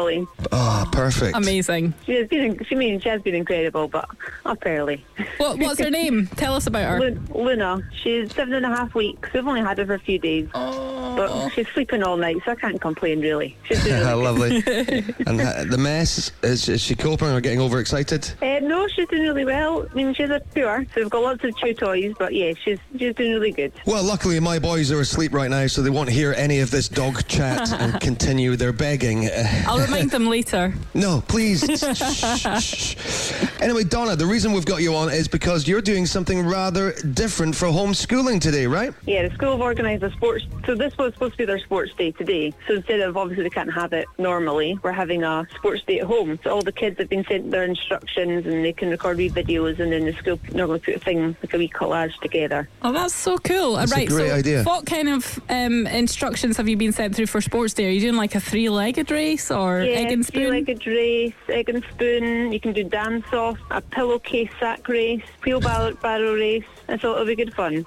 Oh, 0.52 0.90
perfect. 0.92 1.36
Amazing. 1.36 1.94
She 2.06 2.14
has 2.16 2.28
been, 2.28 2.64
she 2.66 2.76
means 2.76 3.04
she 3.04 3.10
has 3.10 3.22
been 3.22 3.36
incredible, 3.36 3.88
but 3.88 4.10
not 4.44 4.62
fairly. 4.62 5.06
What, 5.38 5.60
what's 5.60 5.80
her 5.80 5.90
name? 5.90 6.28
Tell 6.36 6.56
us 6.56 6.68
about 6.68 6.90
her. 6.90 7.12
Luna, 7.34 7.82
she's 8.04 8.34
seven 8.34 8.54
and 8.54 8.66
a 8.66 8.70
half 8.70 8.94
weeks. 8.96 9.30
We've 9.34 9.48
only 9.48 9.62
had 9.62 9.78
her 9.78 9.86
for 9.86 9.96
a 9.96 10.00
few 10.00 10.20
days, 10.20 10.50
oh. 10.54 10.95
But 11.16 11.50
she's 11.52 11.68
sleeping 11.70 12.04
all 12.04 12.18
night, 12.18 12.38
so 12.46 12.52
I 12.52 12.56
can't 12.56 12.80
complain 12.80 13.22
really. 13.22 13.56
She's 13.64 13.84
doing 13.84 14.02
really. 14.02 14.24
Lovely. 14.24 14.56
and 15.28 15.42
uh, 15.42 15.64
the 15.66 15.78
mess, 15.78 16.32
is, 16.44 16.68
is 16.70 16.82
she 16.82 16.96
coping 16.96 17.30
or 17.30 17.42
getting 17.42 17.60
overexcited? 17.62 18.32
Uh, 18.42 18.60
no, 18.60 18.88
she's 18.88 19.08
doing 19.08 19.24
really 19.24 19.46
well. 19.46 19.88
I 19.90 19.94
mean, 19.94 20.14
she's 20.14 20.30
a 20.30 20.42
pure, 20.54 20.86
so 20.94 21.02
we've 21.02 21.10
got 21.10 21.24
lots 21.24 21.44
of 21.44 21.56
chew 21.58 21.74
toys, 21.74 22.14
but 22.18 22.34
yeah, 22.34 22.54
she's 22.64 22.80
she's 22.98 23.16
doing 23.16 23.34
really 23.34 23.52
good. 23.52 23.72
Well, 23.86 24.04
luckily 24.04 24.40
my 24.40 24.60
boys 24.60 24.92
are 24.92 25.00
asleep 25.00 25.34
right 25.34 25.50
now, 25.50 25.68
so 25.68 25.82
they 25.82 25.90
won't 25.90 26.10
hear 26.10 26.34
any 26.34 26.60
of 26.60 26.72
this 26.72 26.88
dog 26.88 27.28
chat 27.28 27.72
and 27.80 28.00
continue 28.02 28.56
their 28.56 28.74
begging. 28.74 29.28
Uh, 29.28 29.64
I'll 29.68 29.80
remind 29.80 30.12
them 30.12 30.28
later. 30.28 30.74
no, 30.94 31.22
please. 31.28 31.62
Shh, 31.66 31.96
shh, 31.96 32.96
shh. 32.96 33.44
Anyway, 33.62 33.84
Donna, 33.84 34.16
the 34.16 34.26
reason 34.26 34.52
we've 34.54 34.66
got 34.66 34.82
you 34.82 34.96
on 34.96 35.12
is 35.12 35.28
because 35.28 35.68
you're 35.68 35.82
doing 35.82 36.06
something 36.06 36.46
rather 36.46 36.94
different 37.14 37.56
for 37.56 37.68
homeschooling 37.68 38.40
today, 38.42 38.68
right? 38.68 38.94
Yeah, 39.06 39.28
the 39.28 39.34
school 39.34 39.52
have 39.52 39.62
organised 39.62 40.04
a 40.04 40.12
sports. 40.12 40.46
So 40.66 40.76
this 40.76 40.98
was 40.98 41.05
supposed 41.12 41.34
to 41.34 41.38
be 41.40 41.46
their 41.46 41.60
sports 41.60 41.94
day 41.94 42.12
today. 42.12 42.54
So 42.68 42.75
instead 42.75 43.00
of 43.02 43.18
obviously 43.18 43.44
they 43.44 43.50
can't 43.50 43.74
have 43.74 43.94
it 43.94 44.07
normally, 44.18 44.80
we're 44.84 44.92
having 44.92 45.24
a 45.24 45.48
sports 45.56 45.84
day 45.84 46.00
at 46.00 46.07
home. 46.07 46.40
So 46.44 46.52
all 46.52 46.62
the 46.62 46.72
kids 46.72 46.98
have 47.00 47.10
been 47.10 47.25
sent 47.25 47.52
their 47.52 47.63
instructions 47.63 48.46
and 48.46 48.63
they 48.63 48.74
can 48.74 48.89
record 48.89 49.18
wee 49.18 49.30
videos, 49.30 49.80
and 49.80 49.91
then 49.91 50.06
the 50.06 50.13
school 50.13 50.39
normally 50.53 50.80
put 50.80 50.96
a 50.96 51.00
thing 51.00 51.36
like 51.41 51.53
a 51.53 51.58
wee 51.58 51.70
collage 51.70 52.18
together. 52.20 52.70
Oh, 52.82 52.91
that's 52.91 53.13
so 53.13 53.38
cool. 53.38 53.75
That's 53.75 53.91
a 53.91 53.96
right, 53.96 54.08
great 54.08 54.30
so 54.30 54.36
idea. 54.36 54.63
what 54.63 54.86
kind 54.86 55.10
of 55.10 55.39
um, 55.50 55.88
instructions 55.88 56.58
have 56.58 56.68
you 56.68 56.77
been 56.77 56.91
sent 56.91 57.15
through 57.15 57.27
for 57.27 57.41
sports 57.41 57.74
day? 57.74 57.88
Are 57.88 57.91
you 57.91 58.01
doing 58.01 58.15
like 58.15 58.36
a 58.36 58.39
three-legged 58.39 59.12
race 59.12 59.51
or 59.51 59.82
yeah, 59.82 59.96
egg 59.96 60.12
and 60.12 60.25
spoon? 60.25 60.50
three-legged 60.50 60.88
race, 60.88 61.34
egg 61.50 61.70
and 61.70 61.84
spoon. 61.91 62.51
You 62.51 62.60
can 62.60 62.74
do 62.74 62.84
dance 62.84 63.25
off, 63.34 63.58
a 63.72 63.82
pillowcase 63.82 64.50
sack 64.60 64.88
race, 64.88 65.24
wheelbarrow 65.44 65.94
barrow 65.96 66.34
race. 66.34 66.63
I 66.88 66.98
thought 66.98 67.13
it'll 67.15 67.25
be 67.25 67.36
good 67.36 67.54
fun. 67.54 67.86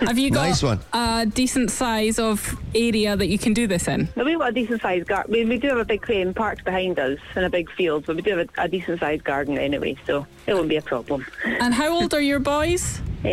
Have 0.00 0.18
you 0.18 0.30
got 0.30 0.48
Nice 0.48 0.62
one. 0.62 0.80
a 0.94 1.26
decent 1.26 1.70
size 1.70 2.18
of 2.18 2.56
area 2.74 3.14
that 3.16 3.26
you 3.26 3.38
can 3.38 3.52
do 3.52 3.66
this 3.66 3.86
in? 3.86 4.08
Now, 4.16 4.24
we've 4.24 4.38
got 4.38 4.48
a 4.48 4.52
decent 4.52 4.80
sized 4.80 5.06
garden. 5.08 5.32
We, 5.32 5.44
we 5.44 5.58
do 5.58 5.68
have 5.68 5.78
a 5.78 5.84
big 5.84 6.10
um, 6.10 6.32
park 6.32 6.64
behind 6.64 6.98
us 6.98 7.18
and 7.34 7.44
a 7.44 7.50
big 7.50 7.70
field, 7.72 8.06
but 8.06 8.16
we 8.16 8.22
do 8.22 8.36
have 8.36 8.48
a, 8.56 8.62
a 8.62 8.68
decent 8.68 9.00
sized 9.00 9.24
garden 9.24 9.58
anyway, 9.58 9.96
so 10.06 10.26
it 10.46 10.54
won't 10.54 10.68
be 10.70 10.76
a 10.76 10.82
problem. 10.82 11.26
And 11.44 11.74
how 11.74 11.90
old 11.92 12.14
are 12.14 12.20
your 12.20 12.38
boys? 12.40 13.00
Uh, 13.22 13.28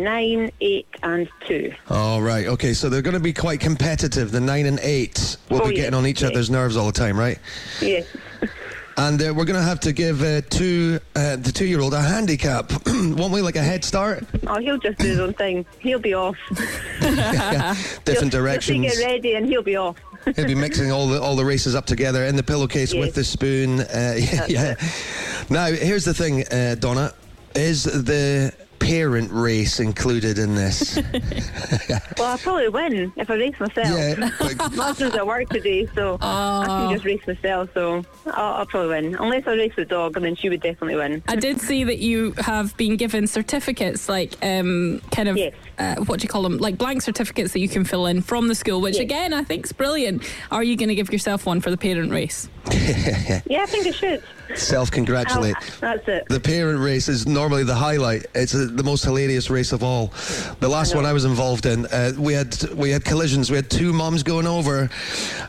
nine, 0.00 0.52
eight, 0.60 0.86
and 1.02 1.28
two. 1.44 1.74
All 1.90 2.22
right. 2.22 2.46
Okay, 2.46 2.72
so 2.72 2.88
they're 2.88 3.02
going 3.02 3.14
to 3.14 3.20
be 3.20 3.32
quite 3.32 3.58
competitive. 3.58 4.30
The 4.30 4.40
nine 4.40 4.66
and 4.66 4.78
eight 4.80 5.36
will 5.50 5.62
Oh, 5.62 5.68
be 5.68 5.74
yeah, 5.74 5.82
getting 5.82 5.94
on 5.94 6.06
each 6.06 6.22
yeah. 6.22 6.28
other's 6.28 6.50
nerves 6.50 6.76
all 6.76 6.86
the 6.86 6.92
time, 6.92 7.18
right? 7.18 7.38
Yes. 7.80 8.06
And 8.98 9.20
uh, 9.20 9.34
we're 9.36 9.44
going 9.44 9.60
to 9.60 9.62
have 9.66 9.80
to 9.80 9.92
give 9.92 10.22
uh, 10.22 10.40
two 10.48 10.98
uh, 11.14 11.36
the 11.36 11.52
two-year-old 11.52 11.92
a 11.92 12.00
handicap, 12.00 12.72
won't 12.86 13.30
we? 13.32 13.42
Like 13.42 13.56
a 13.56 13.62
head 13.62 13.84
start, 13.84 14.24
Oh, 14.46 14.58
he'll 14.58 14.78
just 14.78 14.98
do 14.98 15.08
his 15.08 15.18
own 15.20 15.34
thing. 15.34 15.66
He'll 15.80 15.98
be 15.98 16.14
off. 16.14 16.36
different 17.00 18.06
Just- 18.06 18.30
directions. 18.30 18.90
To 18.92 18.96
get 19.00 19.06
ready, 19.06 19.34
and 19.34 19.46
he'll 19.46 19.62
be 19.62 19.76
off. 19.76 19.96
He'll 20.34 20.46
be 20.46 20.54
mixing 20.54 20.90
all 20.90 21.06
the 21.06 21.20
all 21.20 21.36
the 21.36 21.44
races 21.44 21.74
up 21.76 21.86
together 21.86 22.24
in 22.24 22.34
the 22.36 22.42
pillowcase 22.42 22.92
Yes. 22.92 23.00
with 23.04 23.14
the 23.14 23.22
spoon. 23.22 23.80
Uh, 23.80 24.14
yeah, 24.18 24.46
yeah. 24.48 24.74
Now, 25.50 25.66
here's 25.66 26.04
the 26.04 26.14
thing, 26.14 26.44
uh, 26.50 26.74
Donna, 26.76 27.12
is 27.54 27.84
the 27.84 28.52
parent 28.86 29.30
race 29.32 29.80
included 29.80 30.38
in 30.38 30.54
this. 30.54 30.98
Well, 32.18 32.28
I'll 32.28 32.38
probably 32.38 32.68
win 32.70 33.12
if 33.16 33.28
I 33.30 33.34
race 33.34 33.58
myself. 33.60 33.88
yeah, 33.88 34.30
but 34.38 34.56
My 34.74 34.84
husband's 34.86 35.14
at 35.16 35.26
work 35.26 35.48
today, 35.50 35.86
so 35.94 36.16
I 36.22 36.64
can 36.66 36.90
just 36.94 37.04
race 37.04 37.20
myself. 37.26 37.68
So 37.74 38.04
I'll, 38.26 38.54
I'll 38.54 38.66
probably 38.66 38.88
win, 38.88 39.14
unless 39.16 39.46
I 39.46 39.52
race 39.52 39.72
the 39.76 39.84
dog, 39.84 40.16
and 40.16 40.24
then 40.24 40.34
she 40.34 40.48
would 40.48 40.62
definitely 40.62 40.96
win. 40.96 41.22
I 41.28 41.36
did 41.36 41.60
see 41.60 41.84
that 41.84 41.98
you 41.98 42.32
have 42.38 42.74
been 42.78 42.96
given 42.96 43.26
certificates, 43.26 44.08
like 44.08 44.34
um, 44.42 45.02
kind 45.12 45.28
of 45.28 45.36
Yes. 45.36 45.54
uh, 45.78 45.96
what 46.06 46.20
do 46.20 46.24
you 46.24 46.28
call 46.28 46.42
them, 46.42 46.56
like 46.56 46.78
blank 46.78 47.02
certificates 47.02 47.52
that 47.52 47.60
you 47.60 47.68
can 47.68 47.84
fill 47.84 48.06
in 48.06 48.22
from 48.22 48.48
the 48.48 48.54
school, 48.54 48.80
which 48.80 48.94
Yes. 48.94 49.02
again 49.02 49.34
I 49.34 49.44
think 49.44 49.66
is 49.66 49.72
brilliant. 49.72 50.22
Are 50.50 50.64
you 50.64 50.76
going 50.76 50.88
to 50.88 50.94
give 50.94 51.12
yourself 51.12 51.44
one 51.44 51.60
for 51.60 51.70
the 51.70 51.76
parent 51.76 52.10
race? 52.12 52.48
Yeah, 53.48 53.62
I 53.62 53.66
think 53.66 53.86
it 53.86 53.94
should. 53.94 54.22
self 54.56 54.90
congratulate. 54.90 55.54
I'll- 55.56 55.62
that's 55.80 56.08
it. 56.08 56.28
The 56.28 56.40
parent 56.40 56.80
race 56.80 57.08
is 57.08 57.26
normally 57.26 57.64
the 57.64 57.74
highlight. 57.74 58.26
It's 58.34 58.54
uh 58.54 58.68
the 58.72 58.82
most 58.82 59.04
hilarious 59.04 59.50
race 59.50 59.72
of 59.72 59.82
all. 59.82 60.12
The 60.60 60.68
last 60.68 60.94
one 60.94 61.04
I 61.06 61.12
was 61.12 61.24
involved 61.24 61.66
in, 61.66 61.86
uh, 61.86 62.12
we 62.18 62.32
had 62.32 62.56
we 62.74 62.90
had 62.90 63.04
collisions. 63.04 63.50
We 63.50 63.56
had 63.56 63.70
two 63.70 63.92
mums 63.92 64.22
going 64.22 64.46
over, 64.46 64.88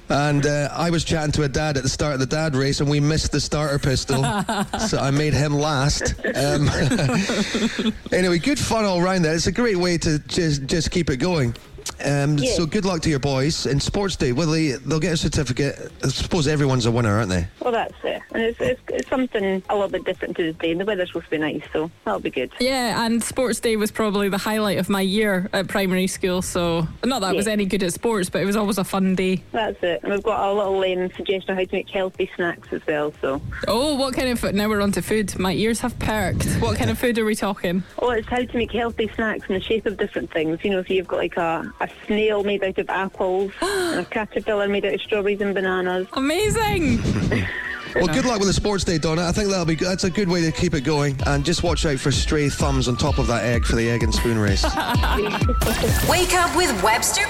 and 0.09 0.45
uh, 0.45 0.69
I 0.73 0.89
was 0.89 1.03
chatting 1.03 1.31
to 1.33 1.43
a 1.43 1.49
dad 1.49 1.77
at 1.77 1.83
the 1.83 1.89
start 1.89 2.13
of 2.13 2.19
the 2.19 2.25
dad 2.25 2.55
race, 2.55 2.81
and 2.81 2.89
we 2.89 2.99
missed 2.99 3.31
the 3.31 3.41
starter 3.41 3.79
pistol, 3.79 4.23
so 4.87 4.97
I 4.99 5.11
made 5.11 5.33
him 5.33 5.53
last. 5.53 6.13
Um, 6.35 6.69
anyway, 8.11 8.39
good 8.39 8.59
fun 8.59 8.85
all 8.85 9.01
round. 9.01 9.25
There, 9.25 9.33
it's 9.33 9.47
a 9.47 9.51
great 9.51 9.77
way 9.77 9.97
to 9.99 10.19
just 10.19 10.65
just 10.67 10.91
keep 10.91 11.09
it 11.09 11.17
going. 11.17 11.55
Um, 12.03 12.37
Yeah. 12.37 12.53
So 12.53 12.65
good 12.65 12.85
luck 12.85 13.01
to 13.03 13.09
your 13.09 13.19
boys 13.19 13.65
in 13.65 13.79
sports 13.79 14.15
day. 14.15 14.31
Will 14.31 14.51
they? 14.51 14.71
They'll 14.73 14.99
get 14.99 15.13
a 15.13 15.17
certificate. 15.17 15.91
I 16.03 16.07
suppose 16.09 16.47
everyone's 16.47 16.85
a 16.85 16.91
winner, 16.91 17.17
aren't 17.17 17.29
they? 17.29 17.47
Well, 17.61 17.71
that's 17.73 17.93
it. 18.03 18.21
And 18.33 18.43
it's, 18.43 18.59
it's, 18.61 18.81
it's 18.89 19.09
something 19.09 19.63
a 19.69 19.73
little 19.73 19.89
bit 19.89 20.03
different 20.05 20.35
to 20.37 20.43
today. 20.53 20.71
And 20.71 20.81
the 20.81 20.85
weather's 20.85 21.09
supposed 21.09 21.25
to 21.25 21.31
be 21.31 21.37
nice, 21.37 21.63
so 21.73 21.89
that'll 22.05 22.19
be 22.19 22.29
good. 22.29 22.51
Yeah, 22.59 23.05
and 23.05 23.23
sports 23.23 23.59
day 23.59 23.75
was 23.75 23.91
probably 23.91 24.29
the 24.29 24.37
highlight 24.37 24.77
of 24.77 24.89
my 24.89 25.01
year 25.01 25.49
at 25.53 25.67
primary 25.67 26.07
school. 26.07 26.41
So 26.41 26.87
not 27.03 27.21
that 27.21 27.27
I 27.29 27.33
was 27.33 27.47
any 27.47 27.65
good 27.65 27.83
at 27.83 27.93
sports, 27.93 28.29
but 28.29 28.41
it 28.41 28.45
was 28.45 28.55
always 28.55 28.77
a 28.77 28.83
fun 28.83 29.15
day. 29.15 29.43
That's 29.51 29.81
it. 29.81 30.01
And 30.03 30.11
we've 30.11 30.23
got 30.23 30.47
a 30.49 30.53
little 30.53 30.81
um, 31.03 31.11
suggestion 31.15 31.51
of 31.51 31.57
how 31.57 31.63
to 31.63 31.75
make 31.75 31.89
healthy 31.89 32.29
snacks 32.35 32.67
as 32.71 32.81
well. 32.87 33.13
So, 33.21 33.41
Oh, 33.67 33.95
what 33.95 34.13
kind 34.13 34.29
of 34.29 34.39
food? 34.39 34.55
Now 34.55 34.69
we're 34.69 34.81
on 34.81 34.91
to 34.93 35.01
food. 35.01 35.37
My 35.39 35.53
ears 35.53 35.79
have 35.81 35.97
perked. 35.99 36.45
What 36.59 36.77
kind 36.77 36.89
of 36.89 36.97
food 36.97 37.17
are 37.17 37.25
we 37.25 37.35
talking? 37.35 37.83
oh, 37.99 38.11
it's 38.11 38.27
how 38.27 38.37
to 38.43 38.57
make 38.57 38.71
healthy 38.71 39.09
snacks 39.15 39.47
in 39.49 39.55
the 39.55 39.61
shape 39.61 39.85
of 39.85 39.97
different 39.97 40.31
things. 40.31 40.59
You 40.63 40.71
know, 40.71 40.79
if 40.79 40.89
you've 40.89 41.07
got 41.07 41.17
like 41.17 41.37
a, 41.37 41.73
a 41.79 41.86
snail 42.05 42.43
made 42.43 42.63
out 42.63 42.77
of 42.77 42.89
apples 42.89 43.51
and 43.61 43.99
a 44.01 44.05
caterpillar 44.05 44.67
made 44.67 44.85
out 44.85 44.93
of 44.93 45.01
strawberries 45.01 45.41
and 45.41 45.53
bananas. 45.53 46.07
Amazing! 46.13 46.99
Well, 47.95 48.07
good 48.07 48.25
luck 48.25 48.37
with 48.37 48.47
the 48.47 48.53
sports 48.53 48.83
day, 48.83 48.99
Donna. 48.99 49.23
I 49.23 49.31
think 49.31 49.49
that'll 49.49 49.65
be 49.65 49.73
that's 49.73 50.03
a 50.03 50.11
good 50.11 50.29
way 50.29 50.41
to 50.41 50.51
keep 50.51 50.75
it 50.75 50.81
going. 50.81 51.19
And 51.25 51.43
just 51.43 51.63
watch 51.63 51.85
out 51.85 51.97
for 51.97 52.11
stray 52.11 52.47
thumbs 52.49 52.87
on 52.87 52.95
top 52.95 53.17
of 53.17 53.25
that 53.27 53.43
egg 53.43 53.65
for 53.65 53.75
the 53.75 53.89
egg 53.89 54.03
and 54.03 54.13
spoon 54.13 54.37
race. 54.37 54.63
Wake 56.07 56.33
up 56.33 56.55
with 56.55 56.83
Webster 56.83 57.23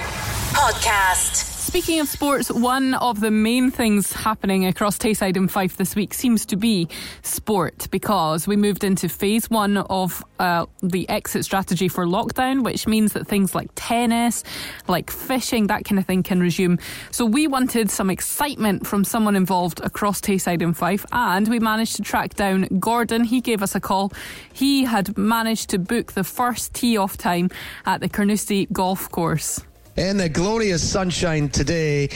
Podcast. 0.52 1.57
Speaking 1.68 2.00
of 2.00 2.08
sports, 2.08 2.50
one 2.50 2.94
of 2.94 3.20
the 3.20 3.30
main 3.30 3.70
things 3.70 4.10
happening 4.10 4.64
across 4.64 4.96
Tayside 4.96 5.36
and 5.36 5.52
Fife 5.52 5.76
this 5.76 5.94
week 5.94 6.14
seems 6.14 6.46
to 6.46 6.56
be 6.56 6.88
sport 7.20 7.88
because 7.90 8.48
we 8.48 8.56
moved 8.56 8.84
into 8.84 9.06
phase 9.06 9.50
one 9.50 9.76
of 9.76 10.24
uh, 10.38 10.64
the 10.82 11.06
exit 11.10 11.44
strategy 11.44 11.86
for 11.86 12.06
lockdown, 12.06 12.64
which 12.64 12.86
means 12.86 13.12
that 13.12 13.26
things 13.26 13.54
like 13.54 13.68
tennis, 13.74 14.44
like 14.88 15.10
fishing, 15.10 15.66
that 15.66 15.84
kind 15.84 15.98
of 15.98 16.06
thing 16.06 16.22
can 16.22 16.40
resume. 16.40 16.78
So 17.10 17.26
we 17.26 17.46
wanted 17.46 17.90
some 17.90 18.08
excitement 18.08 18.86
from 18.86 19.04
someone 19.04 19.36
involved 19.36 19.80
across 19.80 20.22
Tayside 20.22 20.62
and 20.62 20.74
Fife, 20.74 21.04
and 21.12 21.48
we 21.48 21.60
managed 21.60 21.96
to 21.96 22.02
track 22.02 22.32
down 22.32 22.62
Gordon. 22.80 23.24
He 23.24 23.42
gave 23.42 23.62
us 23.62 23.74
a 23.74 23.80
call. 23.80 24.10
He 24.54 24.84
had 24.84 25.18
managed 25.18 25.68
to 25.68 25.78
book 25.78 26.12
the 26.12 26.24
first 26.24 26.72
tee 26.72 26.96
off 26.96 27.18
time 27.18 27.50
at 27.84 28.00
the 28.00 28.08
Carnoustie 28.08 28.68
golf 28.72 29.10
course. 29.10 29.60
In 29.98 30.16
the 30.16 30.28
glorious 30.28 30.88
sunshine 30.88 31.48
today, 31.48 32.08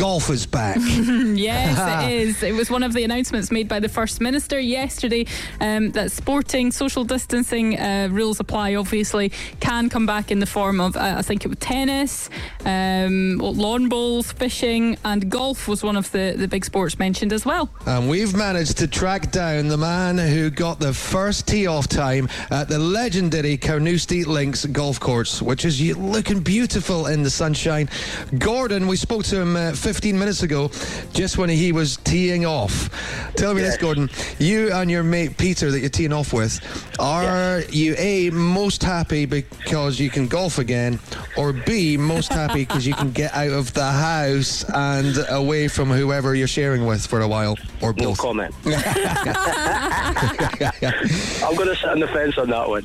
golf 0.00 0.30
is 0.30 0.46
back. 0.46 0.78
Yes, 1.40 2.04
it 2.04 2.12
is. 2.28 2.42
It 2.42 2.54
was 2.54 2.70
one 2.70 2.82
of 2.82 2.92
the 2.92 3.04
announcements 3.04 3.50
made 3.50 3.68
by 3.68 3.80
the 3.80 3.88
First 3.88 4.20
Minister 4.20 4.58
yesterday 4.58 5.26
um, 5.60 5.90
that 5.92 6.10
sporting, 6.10 6.70
social 6.70 7.04
distancing 7.04 7.78
uh, 7.78 8.08
rules 8.10 8.40
apply, 8.40 8.74
obviously, 8.74 9.30
can 9.60 9.88
come 9.88 10.06
back 10.06 10.30
in 10.30 10.38
the 10.38 10.46
form 10.46 10.80
of, 10.80 10.96
uh, 10.96 11.14
I 11.18 11.22
think 11.22 11.44
it 11.44 11.48
was 11.48 11.58
tennis, 11.58 12.28
um, 12.64 13.38
lawn 13.38 13.88
bowls, 13.88 14.32
fishing, 14.32 14.98
and 15.04 15.30
golf 15.30 15.68
was 15.68 15.82
one 15.82 15.96
of 15.96 16.10
the, 16.12 16.34
the 16.36 16.48
big 16.48 16.64
sports 16.64 16.98
mentioned 16.98 17.32
as 17.32 17.44
well. 17.46 17.70
and 17.86 18.08
we've 18.08 18.34
managed 18.34 18.78
to 18.78 18.86
track 18.86 19.30
down 19.30 19.68
the 19.68 19.78
man 19.78 20.18
who 20.18 20.50
got 20.50 20.78
the 20.78 20.92
first 20.92 21.46
tee 21.46 21.66
off 21.66 21.88
time 21.88 22.28
at 22.50 22.68
the 22.68 22.78
legendary 22.78 23.56
Carnoustie 23.56 24.24
Links 24.24 24.66
golf 24.66 24.98
course, 25.00 25.40
which 25.40 25.64
is 25.64 25.80
looking 25.96 26.40
beautiful 26.40 27.06
in 27.06 27.22
the 27.22 27.30
sunshine. 27.30 27.88
Gordon, 28.38 28.86
we 28.86 28.96
spoke 28.96 29.24
to 29.24 29.40
him 29.40 29.56
uh, 29.56 29.72
15 29.90 30.16
minutes 30.16 30.44
ago, 30.44 30.68
just 31.12 31.36
when 31.36 31.48
he 31.48 31.72
was 31.72 31.96
teeing 32.04 32.46
off. 32.46 32.88
Tell 33.34 33.54
me 33.54 33.62
this, 33.62 33.76
Gordon. 33.76 34.08
You 34.38 34.70
and 34.72 34.88
your 34.88 35.02
mate 35.02 35.36
Peter, 35.36 35.72
that 35.72 35.80
you're 35.80 35.90
teeing 35.90 36.12
off 36.12 36.32
with, 36.32 36.60
are 37.00 37.62
you 37.70 37.96
A, 37.98 38.30
most 38.30 38.84
happy 38.84 39.26
because 39.26 39.98
you 39.98 40.08
can 40.08 40.28
golf 40.28 40.58
again, 40.58 41.00
or 41.36 41.52
B, 41.52 41.96
most 41.96 42.32
happy 42.32 42.64
because 42.64 42.86
you 42.86 42.94
can 42.94 43.10
get 43.10 43.34
out 43.34 43.50
of 43.50 43.74
the 43.74 43.84
house 43.84 44.64
and 44.72 45.18
away 45.28 45.66
from 45.66 45.90
whoever 45.90 46.36
you're 46.36 46.46
sharing 46.46 46.86
with 46.86 47.04
for 47.04 47.22
a 47.22 47.26
while, 47.26 47.56
or 47.82 47.92
both? 47.92 48.06
No 48.06 48.14
comment. 48.14 48.54
I'm 51.42 51.56
going 51.56 51.68
to 51.68 51.74
sit 51.74 51.88
on 51.88 51.98
the 51.98 52.08
fence 52.12 52.38
on 52.38 52.48
that 52.50 52.68
one. 52.68 52.84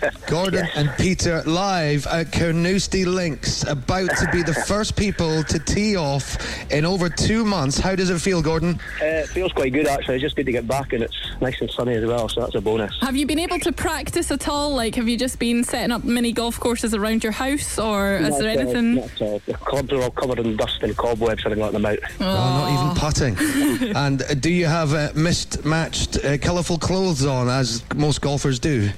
Gordon 0.26 0.66
and 0.74 0.90
Peter 0.96 1.42
live 1.42 2.06
at 2.06 2.32
Carnoustie 2.32 3.04
Links, 3.04 3.62
about 3.64 4.08
to 4.16 4.26
be 4.32 4.42
the 4.42 4.54
first 4.54 4.96
people 4.96 5.44
to 5.44 5.58
tee 5.58 5.96
off 5.96 6.38
in 6.70 6.84
over 6.84 7.08
two 7.08 7.44
months. 7.44 7.78
How 7.78 7.94
does 7.94 8.10
it 8.10 8.20
feel, 8.20 8.42
Gordon? 8.42 8.78
Uh, 9.00 9.06
it 9.06 9.28
feels 9.28 9.52
quite 9.52 9.72
good 9.72 9.86
actually. 9.86 10.16
It's 10.16 10.22
just 10.22 10.36
good 10.36 10.46
to 10.46 10.52
get 10.52 10.66
back 10.66 10.92
and 10.92 11.02
it's 11.02 11.16
nice 11.40 11.60
and 11.60 11.70
sunny 11.70 11.94
as 11.94 12.04
well, 12.04 12.28
so 12.28 12.40
that's 12.40 12.54
a 12.54 12.60
bonus. 12.60 12.96
Have 13.00 13.16
you 13.16 13.26
been 13.26 13.38
able 13.38 13.58
to 13.60 13.72
practice 13.72 14.30
at 14.30 14.48
all? 14.48 14.74
Like, 14.74 14.94
have 14.94 15.08
you 15.08 15.16
just 15.16 15.38
been 15.38 15.64
setting 15.64 15.92
up 15.92 16.04
mini 16.04 16.32
golf 16.32 16.58
courses 16.58 16.94
around 16.94 17.22
your 17.22 17.32
house, 17.32 17.78
or 17.78 18.16
is 18.16 18.38
there 18.38 18.48
at 18.48 18.58
all, 18.58 18.62
anything? 18.62 18.94
Not 18.94 19.12
at 19.12 19.22
all. 19.22 19.42
The 19.46 19.54
clubs 19.54 19.92
are 19.92 20.02
all 20.02 20.10
covered 20.10 20.38
in 20.38 20.56
dust 20.56 20.82
and 20.82 20.96
cobwebs 20.96 21.44
and 21.44 21.56
letting 21.56 21.80
them 21.80 21.86
out. 21.86 21.98
Oh, 22.20 22.24
not 22.24 22.72
even 22.72 22.96
putting. 22.96 23.92
and 23.96 24.22
uh, 24.22 24.34
do 24.34 24.50
you 24.50 24.66
have 24.66 24.94
uh, 24.94 25.10
mismatched, 25.14 26.24
uh, 26.24 26.38
colourful 26.38 26.78
clothes 26.78 27.24
on, 27.24 27.48
as 27.48 27.82
most 27.94 28.20
golfers 28.20 28.58
do? 28.58 28.90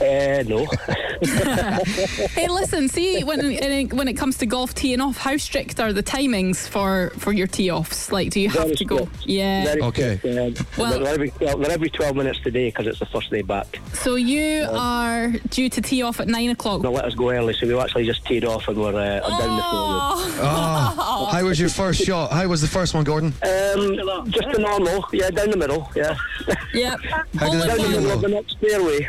Uh, 0.00 0.42
no. 0.46 0.66
Hey, 2.34 2.48
listen. 2.48 2.88
See, 2.88 3.24
when 3.24 3.40
it, 3.40 3.92
when 3.92 4.08
it 4.08 4.14
comes 4.14 4.36
to 4.38 4.46
golf 4.46 4.74
teeing 4.74 5.00
off, 5.00 5.16
how 5.16 5.36
strict 5.36 5.80
are 5.80 5.92
the 5.92 6.02
timings 6.02 6.68
for 6.68 7.10
for 7.16 7.32
your 7.32 7.46
tee 7.46 7.70
offs? 7.70 8.12
Like, 8.12 8.30
do 8.30 8.40
you 8.40 8.48
have 8.50 8.64
Very 8.64 8.76
to 8.76 8.84
go? 8.84 8.96
strict. 9.06 9.26
Yeah. 9.26 9.64
Very 9.64 9.82
Okay. 9.82 10.18
quick, 10.18 10.36
uh, 10.58 10.64
Well- 10.76 10.98
they're, 10.98 11.14
every 11.14 11.30
12, 11.30 11.60
they're 11.62 11.70
every 11.70 11.88
12 11.90 12.16
minutes 12.16 12.40
today 12.40 12.68
because 12.68 12.86
it's 12.86 12.98
the 12.98 13.06
first 13.06 13.30
day 13.30 13.42
back. 13.42 13.78
So 13.94 14.16
you 14.16 14.66
are 14.70 15.30
due 15.50 15.70
to 15.70 15.80
tee 15.80 16.02
off 16.02 16.20
at 16.20 16.28
nine 16.28 16.50
o'clock. 16.50 16.82
They'll 16.82 16.92
let 16.92 17.04
us 17.06 17.14
go 17.14 17.30
early, 17.30 17.54
so 17.54 17.66
we 17.66 17.78
actually 17.78 18.04
just 18.06 18.24
teed 18.26 18.44
off 18.44 18.68
and 18.68 18.76
we're 18.76 18.88
uh, 18.88 19.20
down 19.20 19.56
the 19.56 19.62
field. 19.62 20.38
Oh, 20.42 20.94
Oh, 21.06 21.24
how 21.26 21.44
was 21.44 21.58
your 21.58 21.68
first 21.70 22.02
shot? 22.04 22.32
How 22.32 22.46
was 22.48 22.60
the 22.60 22.68
first 22.68 22.92
one, 22.94 23.04
Gordon? 23.04 23.28
Um, 23.42 24.30
just 24.30 24.50
the 24.52 24.58
normal, 24.58 25.04
yeah, 25.12 25.30
down 25.30 25.50
the 25.50 25.56
middle, 25.56 25.90
yeah. 25.94 26.16
yep. 26.74 26.98
How 27.38 27.50
did 27.50 27.52
in 27.54 27.58
that 27.60 27.78
down 27.78 27.92
the 27.92 28.00
middle 28.00 28.10
of 28.12 28.20
the 28.20 28.28
next 28.28 28.58
fairway. 28.58 29.08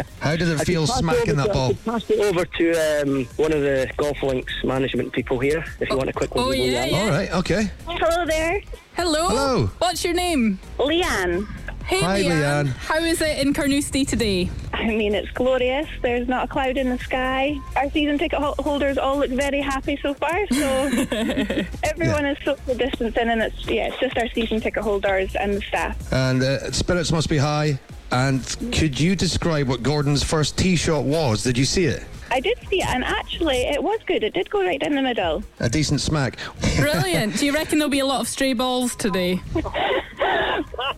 How 0.19 0.35
does 0.35 0.49
it 0.49 0.59
I 0.61 0.63
feel 0.63 0.81
could 0.81 0.89
pass 0.89 0.97
it 0.97 1.03
smacking 1.03 1.35
that 1.37 1.47
to- 1.47 1.53
ball? 1.53 1.73
Pass 1.85 2.09
it 2.09 2.19
over 2.19 2.45
to 2.45 3.01
um, 3.01 3.25
one 3.37 3.51
of 3.53 3.61
the 3.61 3.89
Golf 3.97 4.21
Links 4.23 4.53
management 4.63 5.11
people 5.13 5.39
here, 5.39 5.63
if 5.79 5.89
you 5.89 5.97
want 5.97 6.09
a 6.09 6.13
quick 6.13 6.33
one. 6.35 6.45
Oh, 6.47 6.51
yeah, 6.51 6.85
yeah. 6.85 6.97
All 6.97 7.09
right, 7.09 7.31
okay. 7.33 7.69
Hello 7.85 8.25
there, 8.25 8.61
Hello. 8.95 9.27
Hello. 9.29 9.65
What's 9.79 10.03
your 10.03 10.13
name? 10.13 10.59
Leanne. 10.77 11.47
Hey, 11.85 12.01
Hi, 12.01 12.21
Leanne. 12.23 12.67
How 12.67 12.99
is 12.99 13.21
it 13.21 13.39
in 13.39 13.53
Carnoustie 13.53 14.05
today? 14.05 14.49
I 14.73 14.85
mean, 14.87 15.15
it's 15.15 15.31
glorious. 15.31 15.87
There's 16.01 16.27
not 16.27 16.45
a 16.45 16.47
cloud 16.47 16.77
in 16.77 16.89
the 16.89 16.97
sky. 16.99 17.57
Our 17.75 17.89
season 17.89 18.17
ticket 18.17 18.39
holders 18.39 18.97
all 18.97 19.17
look 19.17 19.31
very 19.31 19.61
happy 19.61 19.97
so 20.01 20.13
far. 20.13 20.45
So 20.51 20.55
everyone 21.83 22.25
is 22.25 22.37
social 22.45 22.75
distancing, 22.75 23.29
and 23.29 23.41
it's 23.41 23.65
yeah, 23.67 23.87
it's 23.87 23.99
just 23.99 24.17
our 24.17 24.29
season 24.29 24.61
ticket 24.61 24.83
holders 24.83 25.35
and 25.35 25.55
the 25.55 25.61
staff. 25.61 26.13
And 26.13 26.43
uh, 26.43 26.71
spirits 26.71 27.11
must 27.11 27.29
be 27.29 27.37
high. 27.37 27.79
And 28.11 28.43
could 28.73 28.99
you 28.99 29.15
describe 29.15 29.67
what 29.67 29.83
Gordon's 29.83 30.23
first 30.23 30.57
tee 30.57 30.75
shot 30.75 31.05
was? 31.05 31.43
Did 31.43 31.57
you 31.57 31.65
see 31.65 31.85
it? 31.85 32.03
I 32.29 32.39
did 32.39 32.57
see 32.69 32.81
it, 32.81 32.87
and 32.87 33.03
actually, 33.03 33.63
it 33.63 33.83
was 33.83 33.99
good. 34.05 34.23
It 34.23 34.33
did 34.33 34.49
go 34.49 34.63
right 34.63 34.81
in 34.81 34.95
the 34.95 35.01
middle. 35.01 35.43
A 35.59 35.69
decent 35.69 35.99
smack. 35.99 36.37
Brilliant. 36.77 37.37
Do 37.37 37.45
you 37.45 37.53
reckon 37.53 37.79
there'll 37.79 37.89
be 37.89 37.99
a 37.99 38.05
lot 38.05 38.21
of 38.21 38.27
stray 38.27 38.53
balls 38.53 38.95
today? 38.95 39.41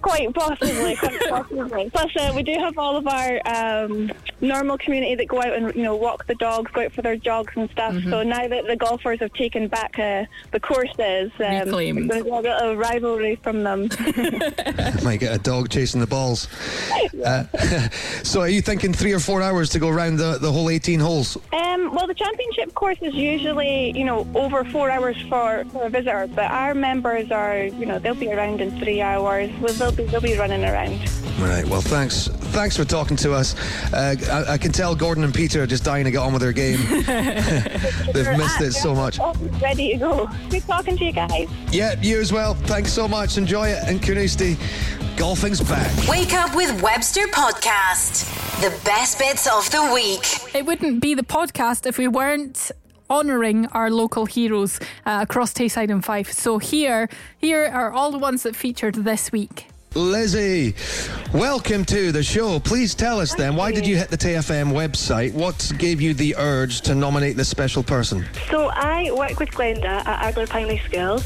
Quite 0.04 0.34
possibly, 0.34 0.96
quite 0.98 1.22
possibly. 1.30 1.90
Plus, 1.90 2.16
uh, 2.18 2.34
we 2.36 2.44
do 2.44 2.54
have 2.54 2.78
all 2.78 2.98
of 2.98 3.08
our 3.08 3.42
um, 3.46 4.12
normal 4.42 4.78
community 4.78 5.16
that 5.16 5.28
go 5.30 5.42
out 5.42 5.54
and 5.54 5.74
you 5.76 5.84
know 5.84 5.96
walk 5.96 6.28
the 6.28 6.36
dogs, 6.36 6.70
go 6.74 6.82
out 6.82 6.92
for 6.92 7.02
their 7.02 7.16
jogs 7.16 7.54
and 7.56 7.70
stuff. 7.70 7.94
Mm-hmm. 7.94 8.10
So 8.10 8.22
now 8.22 8.48
that 8.48 8.68
the 8.68 8.76
golfers 8.76 9.22
have 9.22 9.32
taken 9.34 9.70
back 9.70 9.98
uh, 9.98 10.26
the 10.52 10.60
courses, 10.60 11.32
um, 11.40 11.60
Reclaimed. 11.66 12.12
there's 12.12 12.22
a 12.22 12.26
little 12.26 12.42
bit 12.42 12.52
of 12.52 12.78
rivalry 12.78 13.38
from 13.38 13.64
them. 13.64 13.84
Might 15.04 15.22
get 15.22 15.34
a 15.34 15.40
dog 15.42 15.70
chasing 15.70 16.02
the 16.02 16.08
balls. 16.08 16.48
Uh, 17.26 17.46
so 18.24 18.42
are 18.42 18.50
you 18.50 18.62
thinking 18.62 18.94
three 18.94 19.14
or 19.14 19.20
four 19.20 19.42
hours 19.42 19.70
to 19.70 19.80
go 19.80 19.88
around 19.88 20.18
the, 20.18 20.38
the 20.38 20.52
whole 20.52 20.70
18 20.70 21.00
holes? 21.00 21.38
Um, 21.54 21.94
well, 21.94 22.08
the 22.08 22.14
championship 22.14 22.74
course 22.74 22.98
is 23.02 23.14
usually, 23.14 23.98
you 23.98 24.04
know, 24.04 24.28
over 24.36 24.64
four 24.66 24.90
hours 24.90 25.16
for, 25.30 25.64
for 25.72 25.86
a 25.86 25.90
visitor, 25.90 26.28
but 26.28 26.52
our 26.52 26.74
members 26.74 27.32
are, 27.32 27.64
you 27.64 27.86
know, 27.86 28.00
they'll 28.00 28.16
be 28.16 28.32
around 28.32 28.62
in 28.62 28.78
three 28.80 29.02
hours. 29.02 29.50
Well, 29.62 29.74
they'll 29.74 29.93
be 29.94 30.04
they'll 30.06 30.22
be 30.22 30.38
running 30.38 30.64
around. 30.64 31.00
Right. 31.40 31.66
Well, 31.66 31.82
thanks. 31.82 32.28
Thanks 32.28 32.78
for 32.78 32.86
talking 32.86 33.18
to 33.18 33.34
us. 33.34 33.56
Uh, 33.92 34.16
I, 34.32 34.54
I 34.54 34.58
can 34.58 34.72
tell 34.72 34.96
Gordon 34.96 35.24
and 35.24 35.34
Peter 35.34 35.64
are 35.64 35.68
just 35.68 35.84
dying 35.84 36.06
to 36.06 36.12
get 36.12 36.20
on 36.20 36.34
with 36.34 36.42
their 36.42 36.52
game. 36.52 36.78
They've 38.14 38.38
missed 38.38 38.62
it 38.62 38.74
so 38.74 38.94
much. 38.94 39.20
Ready 39.62 39.94
to 39.94 39.98
go. 39.98 40.30
Good 40.50 40.64
talking 40.64 40.98
to 40.98 41.06
you 41.06 41.12
guys. 41.12 41.50
Yeah, 41.72 41.96
you 42.02 42.20
as 42.20 42.32
well. 42.32 42.54
Thanks 42.54 42.94
so 42.94 43.08
much. 43.08 43.38
Enjoy 43.38 43.68
it. 43.68 43.84
And 43.86 44.02
Carnoustie, 44.02 44.58
golfing's 45.18 45.62
back. 45.62 45.92
Wake 46.08 46.34
up 46.34 46.56
with 46.56 46.82
Webster 46.82 47.28
Podcast. 47.28 48.30
The 48.62 48.70
best 48.86 49.20
bits 49.20 49.48
of 49.48 49.70
the 49.72 49.92
week. 49.94 50.56
It 50.56 50.66
wouldn't 50.66 51.02
be 51.02 51.16
the 51.16 51.24
podcast 51.24 51.86
if 51.86 51.98
we 51.98 52.08
weren't 52.08 52.72
honouring 53.10 53.68
our 53.68 53.92
local 53.92 54.26
heroes 54.26 54.80
uh, 55.06 55.20
across 55.22 55.54
Tayside 55.54 55.92
and 55.92 56.04
Fife. 56.04 56.32
So 56.32 56.58
here, 56.58 57.10
here 57.38 57.66
are 57.66 57.92
all 57.92 58.12
the 58.12 58.18
ones 58.18 58.44
that 58.44 58.56
featured 58.56 58.96
this 58.96 59.32
week. 59.32 59.68
Lizzie, 59.96 60.74
welcome 61.34 61.86
to 61.86 62.12
the 62.12 62.24
show. 62.24 62.60
Please 62.60 62.96
tell 62.96 63.20
us 63.20 63.36
then, 63.36 63.56
why 63.56 63.72
did 63.72 63.86
you 63.86 63.96
hit 63.96 64.10
the 64.10 64.18
TFM 64.18 64.72
website? 64.72 65.34
What 65.34 65.72
gave 65.78 66.02
you 66.02 66.16
the 66.16 66.36
urge 66.38 66.82
to 66.82 66.96
nominate 66.96 67.38
this 67.38 67.50
special 67.50 67.84
person? 67.84 68.26
So 68.50 68.70
I 68.70 69.12
work 69.12 69.40
with 69.40 69.50
Glenda 69.52 69.86
at 69.86 70.34
Ardler 70.34 70.50
Primary 70.50 70.80
School. 70.80 71.20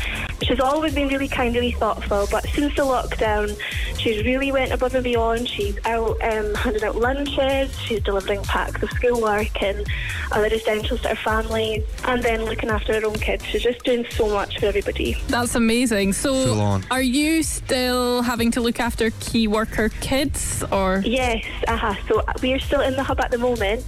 She's 0.44 0.60
always 0.60 0.94
been 0.94 1.08
really 1.08 1.30
kind, 1.30 1.56
really 1.56 1.72
thoughtful, 1.72 2.28
but 2.30 2.46
since 2.50 2.76
the 2.76 2.84
lockdown, 2.84 3.58
she's 3.98 4.24
really 4.26 4.52
went 4.52 4.72
above 4.72 4.96
and 4.96 5.04
beyond. 5.04 5.48
She's 5.48 5.78
out 5.86 6.22
um, 6.22 6.54
handing 6.56 6.84
out 6.84 6.96
lunches, 6.98 7.78
she's 7.80 8.02
delivering 8.04 8.44
packs 8.44 8.84
of 8.84 8.90
schoolwork 8.92 9.62
and 9.64 9.86
other 10.32 10.48
essentials 10.48 11.02
to 11.02 11.10
her 11.10 11.16
families, 11.16 11.84
and 12.04 12.22
then 12.22 12.44
looking 12.44 12.70
after 12.70 13.00
her 13.00 13.06
own 13.08 13.16
kids. 13.16 13.46
She's 13.46 13.64
just 13.64 13.84
doing 13.84 14.06
so 14.12 14.28
much 14.28 14.60
for 14.60 14.66
everybody. 14.66 15.18
That's 15.28 15.56
amazing. 15.56 16.14
Full 16.14 16.56
So, 16.56 16.82
are 16.92 17.02
you 17.02 17.44
still 17.44 18.22
having 18.22 18.52
to 18.52 18.57
look 18.62 18.80
after 18.80 19.12
key 19.20 19.48
worker 19.48 19.90
kids, 19.90 20.64
or 20.72 21.02
Yes, 21.06 21.46
uh-huh. 21.68 21.96
So 22.08 22.24
we 22.42 22.54
are 22.54 22.60
still 22.60 22.82
in 22.82 22.96
the 22.96 23.04
hub 23.04 23.20
at 23.20 23.32
the 23.32 23.38
moment. 23.38 23.86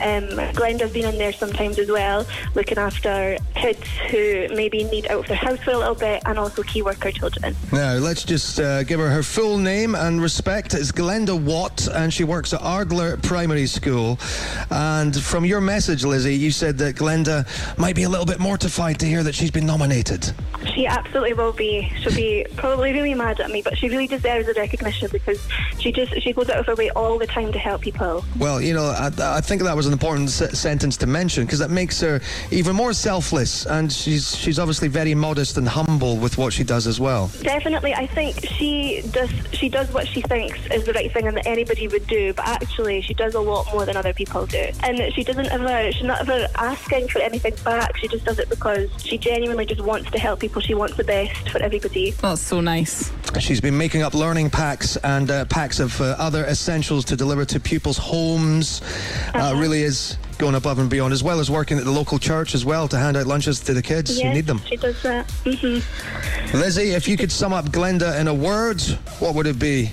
Um, 0.00 0.28
Glenda's 0.54 0.92
been 0.92 1.06
in 1.06 1.18
there 1.18 1.32
sometimes 1.32 1.78
as 1.78 1.90
well, 1.90 2.26
looking 2.54 2.78
after 2.78 3.36
kids 3.54 3.86
who 4.10 4.48
maybe 4.54 4.84
need 4.84 5.06
out 5.06 5.20
of 5.20 5.26
their 5.28 5.36
house 5.36 5.58
for 5.60 5.70
a 5.70 5.78
little 5.78 5.94
bit, 5.94 6.22
and 6.26 6.38
also 6.38 6.62
key 6.62 6.82
worker 6.82 7.10
children. 7.10 7.56
Now, 7.72 7.94
let's 7.94 8.24
just 8.24 8.60
uh, 8.60 8.82
give 8.82 9.00
her 9.00 9.08
her 9.08 9.22
full 9.22 9.58
name 9.58 9.94
and 9.94 10.20
respect. 10.20 10.74
It's 10.74 10.92
Glenda 10.92 11.38
Watt, 11.40 11.88
and 11.88 12.12
she 12.12 12.24
works 12.24 12.52
at 12.52 12.60
Ardler 12.60 13.22
Primary 13.22 13.66
School. 13.66 14.18
And 14.70 15.16
from 15.20 15.44
your 15.44 15.60
message, 15.60 16.04
Lizzie, 16.04 16.34
you 16.34 16.50
said 16.50 16.78
that 16.78 16.96
Glenda 16.96 17.46
might 17.78 17.94
be 17.94 18.02
a 18.02 18.08
little 18.08 18.26
bit 18.26 18.40
mortified 18.40 18.98
to 19.00 19.06
hear 19.06 19.22
that 19.22 19.34
she's 19.34 19.50
been 19.50 19.66
nominated. 19.66 20.32
She 20.74 20.86
absolutely 20.86 21.34
will 21.34 21.52
be. 21.52 21.92
She'll 22.00 22.14
be 22.14 22.46
probably 22.56 22.92
really 22.92 23.14
mad 23.14 23.40
at 23.40 23.50
me, 23.50 23.62
but 23.62 23.76
she 23.76 23.88
really 23.88 24.06
deserves 24.06 24.46
the 24.46 24.54
recognition 24.54 25.08
because 25.12 25.46
she 25.78 25.92
just 25.92 26.20
she 26.22 26.32
goes 26.32 26.48
out 26.48 26.58
of 26.58 26.66
her 26.66 26.74
way 26.74 26.90
all 26.90 27.18
the 27.18 27.26
time 27.26 27.52
to 27.52 27.58
help 27.58 27.82
people. 27.82 28.24
Well, 28.38 28.60
you 28.60 28.74
know, 28.74 28.86
I, 28.86 29.10
I 29.18 29.40
think 29.40 29.62
that 29.62 29.76
was 29.76 29.83
an 29.86 29.92
important 29.92 30.28
s- 30.28 30.58
sentence 30.58 30.96
to 30.98 31.06
mention 31.06 31.44
because 31.44 31.58
that 31.58 31.70
makes 31.70 32.00
her 32.00 32.20
even 32.50 32.74
more 32.76 32.92
selfless, 32.92 33.66
and 33.66 33.92
she's 33.92 34.36
she's 34.36 34.58
obviously 34.58 34.88
very 34.88 35.14
modest 35.14 35.56
and 35.58 35.68
humble 35.68 36.16
with 36.16 36.38
what 36.38 36.52
she 36.52 36.64
does 36.64 36.86
as 36.86 37.00
well. 37.00 37.30
Definitely, 37.42 37.94
I 37.94 38.06
think 38.06 38.44
she 38.44 39.02
does. 39.10 39.30
She 39.52 39.68
does 39.68 39.92
what 39.92 40.06
she 40.06 40.20
thinks 40.22 40.58
is 40.72 40.84
the 40.84 40.92
right 40.92 41.12
thing 41.12 41.26
and 41.26 41.36
that 41.36 41.46
anybody 41.46 41.88
would 41.88 42.06
do. 42.06 42.32
But 42.34 42.46
actually, 42.46 43.00
she 43.02 43.14
does 43.14 43.34
a 43.34 43.40
lot 43.40 43.66
more 43.72 43.84
than 43.86 43.96
other 43.96 44.12
people 44.12 44.46
do. 44.46 44.70
And 44.82 45.12
she 45.14 45.24
doesn't 45.24 45.46
ever. 45.46 45.92
She's 45.92 46.02
not 46.04 46.20
ever 46.20 46.46
asking 46.56 47.08
for 47.08 47.20
anything 47.20 47.54
back. 47.64 47.96
She 47.96 48.08
just 48.08 48.24
does 48.24 48.38
it 48.38 48.48
because 48.48 48.88
she 49.02 49.18
genuinely 49.18 49.66
just 49.66 49.80
wants 49.80 50.10
to 50.10 50.18
help 50.18 50.40
people. 50.40 50.60
She 50.60 50.74
wants 50.74 50.96
the 50.96 51.04
best 51.04 51.48
for 51.50 51.62
everybody. 51.62 52.10
that's 52.12 52.40
so 52.40 52.60
nice. 52.60 53.10
She's 53.40 53.60
been 53.60 53.76
making 53.76 54.02
up 54.02 54.14
learning 54.14 54.50
packs 54.50 54.96
and 54.98 55.30
uh, 55.30 55.44
packs 55.46 55.80
of 55.80 56.00
uh, 56.00 56.14
other 56.18 56.44
essentials 56.44 57.04
to 57.06 57.16
deliver 57.16 57.44
to 57.46 57.58
pupils' 57.58 57.98
homes. 57.98 58.80
Uh, 59.34 59.54
really 59.56 59.73
is 59.82 60.16
going 60.38 60.54
above 60.54 60.78
and 60.78 60.90
beyond, 60.90 61.12
as 61.12 61.22
well 61.22 61.40
as 61.40 61.50
working 61.50 61.78
at 61.78 61.84
the 61.84 61.90
local 61.90 62.18
church 62.18 62.54
as 62.54 62.64
well 62.64 62.88
to 62.88 62.98
hand 62.98 63.16
out 63.16 63.26
lunches 63.26 63.60
to 63.60 63.74
the 63.74 63.82
kids 63.82 64.20
who 64.20 64.28
need 64.30 64.46
them. 64.46 64.60
She 64.66 64.76
does 64.76 65.00
that. 65.02 65.30
hmm 65.44 65.78
Lizzie, 66.56 66.90
if 66.90 67.08
you 67.08 67.16
could 67.16 67.32
sum 67.32 67.52
up 67.52 67.66
Glenda 67.66 68.18
in 68.20 68.28
a 68.28 68.34
word, 68.34 68.80
what 69.18 69.34
would 69.34 69.46
it 69.46 69.58
be? 69.58 69.90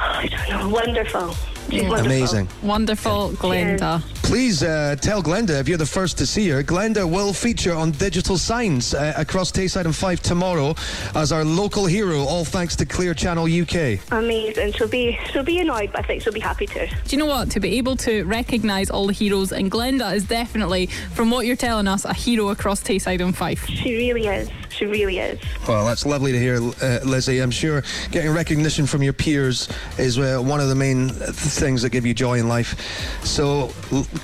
I 0.00 0.28
don't 0.28 0.48
know. 0.48 0.68
Wonderful. 0.68 1.34
She's 1.70 1.82
wonderful. 1.82 2.06
Amazing. 2.06 2.48
Wonderful, 2.62 3.30
Glenda. 3.32 4.00
Please 4.22 4.62
uh, 4.62 4.96
tell 5.00 5.22
Glenda 5.22 5.58
if 5.60 5.68
you're 5.68 5.78
the 5.78 5.86
first 5.86 6.18
to 6.18 6.26
see 6.26 6.48
her. 6.48 6.62
Glenda 6.62 7.08
will 7.08 7.32
feature 7.32 7.72
on 7.74 7.92
digital 7.92 8.36
signs 8.38 8.94
uh, 8.94 9.12
across 9.16 9.52
Tayside 9.52 9.84
and 9.84 9.94
Fife 9.94 10.20
tomorrow 10.20 10.74
as 11.14 11.32
our 11.32 11.44
local 11.44 11.86
hero, 11.86 12.20
all 12.20 12.44
thanks 12.44 12.74
to 12.76 12.86
Clear 12.86 13.14
Channel 13.14 13.44
UK. 13.44 14.00
Amazing. 14.12 14.72
She'll 14.72 14.88
be 14.88 15.18
she'll 15.30 15.42
be 15.44 15.58
annoyed, 15.58 15.90
but 15.92 16.04
I 16.04 16.06
think 16.06 16.22
she'll 16.22 16.32
be 16.32 16.40
happy 16.40 16.66
to. 16.66 16.86
Do 16.86 16.94
you 17.08 17.18
know 17.18 17.26
what? 17.26 17.50
To 17.52 17.60
be 17.60 17.76
able 17.78 17.96
to 17.98 18.24
recognise 18.24 18.90
all 18.90 19.06
the 19.06 19.12
heroes, 19.12 19.52
and 19.52 19.70
Glenda 19.70 20.12
is 20.14 20.24
definitely, 20.24 20.86
from 21.14 21.30
what 21.30 21.46
you're 21.46 21.56
telling 21.56 21.86
us, 21.88 22.04
a 22.04 22.14
hero 22.14 22.48
across 22.48 22.82
Tayside 22.82 23.20
and 23.20 23.36
Fife. 23.36 23.66
She 23.66 23.96
really 23.96 24.26
is. 24.26 24.48
She 24.76 24.84
really 24.84 25.18
is. 25.18 25.40
Well, 25.66 25.86
that's 25.86 26.04
lovely 26.04 26.32
to 26.32 26.38
hear, 26.38 26.56
uh, 26.56 27.00
Lizzie. 27.04 27.38
I'm 27.38 27.50
sure 27.50 27.82
getting 28.10 28.30
recognition 28.30 28.86
from 28.86 29.02
your 29.02 29.14
peers 29.14 29.68
is 29.98 30.18
uh, 30.18 30.38
one 30.38 30.60
of 30.60 30.68
the 30.68 30.74
main 30.74 31.08
things 31.08 31.80
that 31.82 31.90
give 31.90 32.04
you 32.04 32.12
joy 32.12 32.38
in 32.38 32.48
life. 32.48 32.78
So, 33.24 33.68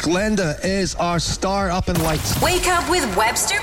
Glenda 0.02 0.62
is 0.62 0.94
our 0.96 1.18
star 1.18 1.70
up 1.70 1.88
in 1.88 2.00
lights. 2.02 2.40
Wake 2.42 2.66
up 2.68 2.88
with 2.90 3.16
Webster 3.16 3.60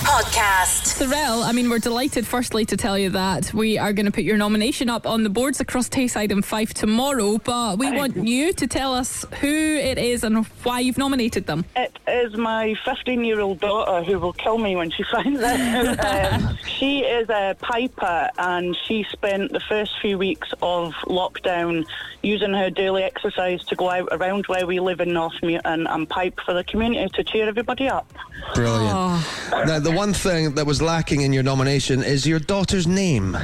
Podcast. 0.00 0.94
Threll, 0.94 1.42
I 1.42 1.52
mean, 1.52 1.68
we're 1.68 1.78
delighted, 1.78 2.26
firstly, 2.26 2.64
to 2.66 2.76
tell 2.76 2.98
you 2.98 3.10
that 3.10 3.52
we 3.52 3.78
are 3.78 3.92
going 3.92 4.06
to 4.06 4.12
put 4.12 4.24
your 4.24 4.36
nomination 4.36 4.88
up 4.88 5.06
on 5.06 5.22
the 5.22 5.30
boards 5.30 5.60
across 5.60 5.88
Tayside 5.88 6.32
and 6.32 6.44
Fife 6.44 6.72
tomorrow, 6.74 7.38
but 7.38 7.78
we 7.78 7.90
want 7.90 8.16
you 8.16 8.52
to 8.54 8.66
tell 8.66 8.94
us 8.94 9.24
who 9.40 9.48
it 9.48 9.98
is 9.98 10.24
and 10.24 10.46
why 10.64 10.80
you've 10.80 10.98
nominated 10.98 11.46
them. 11.46 11.64
It 11.76 11.96
is 12.08 12.34
my 12.36 12.74
15 12.84 13.24
year 13.24 13.40
old 13.40 13.60
daughter 13.60 14.02
who 14.02 14.18
will 14.18 14.32
kill 14.32 14.58
me 14.58 14.74
when 14.74 14.90
she 14.90 15.02
finds 15.12 15.40
out. 15.42 16.32
um, 16.32 16.58
she 16.66 17.00
is 17.00 17.28
a 17.28 17.56
piper 17.60 18.30
and 18.38 18.76
she 18.86 19.04
spent 19.10 19.52
the 19.52 19.60
first 19.60 19.92
few 20.00 20.18
weeks 20.18 20.48
of 20.62 20.94
lockdown 21.04 21.86
using 22.22 22.52
her 22.52 22.70
daily 22.70 23.02
exercise 23.02 23.64
to 23.66 23.76
go 23.76 23.88
out 23.88 24.08
around 24.12 24.46
where 24.46 24.66
we 24.66 24.80
live 24.80 25.00
in 25.00 25.12
North 25.12 25.34
Newton 25.42 25.86
and 25.86 26.08
pipe 26.08 26.38
for 26.44 26.52
the 26.54 26.64
community 26.64 27.08
to 27.14 27.24
cheer 27.24 27.48
everybody 27.48 27.88
up. 27.88 28.10
Brilliant. 28.54 28.94
Oh. 28.94 29.64
Now, 29.66 29.78
the 29.78 29.89
one 29.90 30.12
thing 30.12 30.54
that 30.54 30.66
was 30.66 30.80
lacking 30.80 31.22
in 31.22 31.32
your 31.32 31.42
nomination 31.42 32.02
is 32.02 32.26
your 32.26 32.38
daughter's 32.38 32.86
name. 32.86 33.36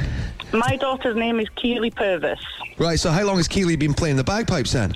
My 0.53 0.77
daughter's 0.77 1.15
name 1.15 1.39
is 1.39 1.47
Keely 1.55 1.91
Purvis. 1.91 2.39
Right, 2.77 2.99
so 2.99 3.11
how 3.11 3.23
long 3.25 3.37
has 3.37 3.47
Keely 3.47 3.75
been 3.75 3.93
playing 3.93 4.15
the 4.15 4.23
bagpipes 4.23 4.71
then? 4.73 4.95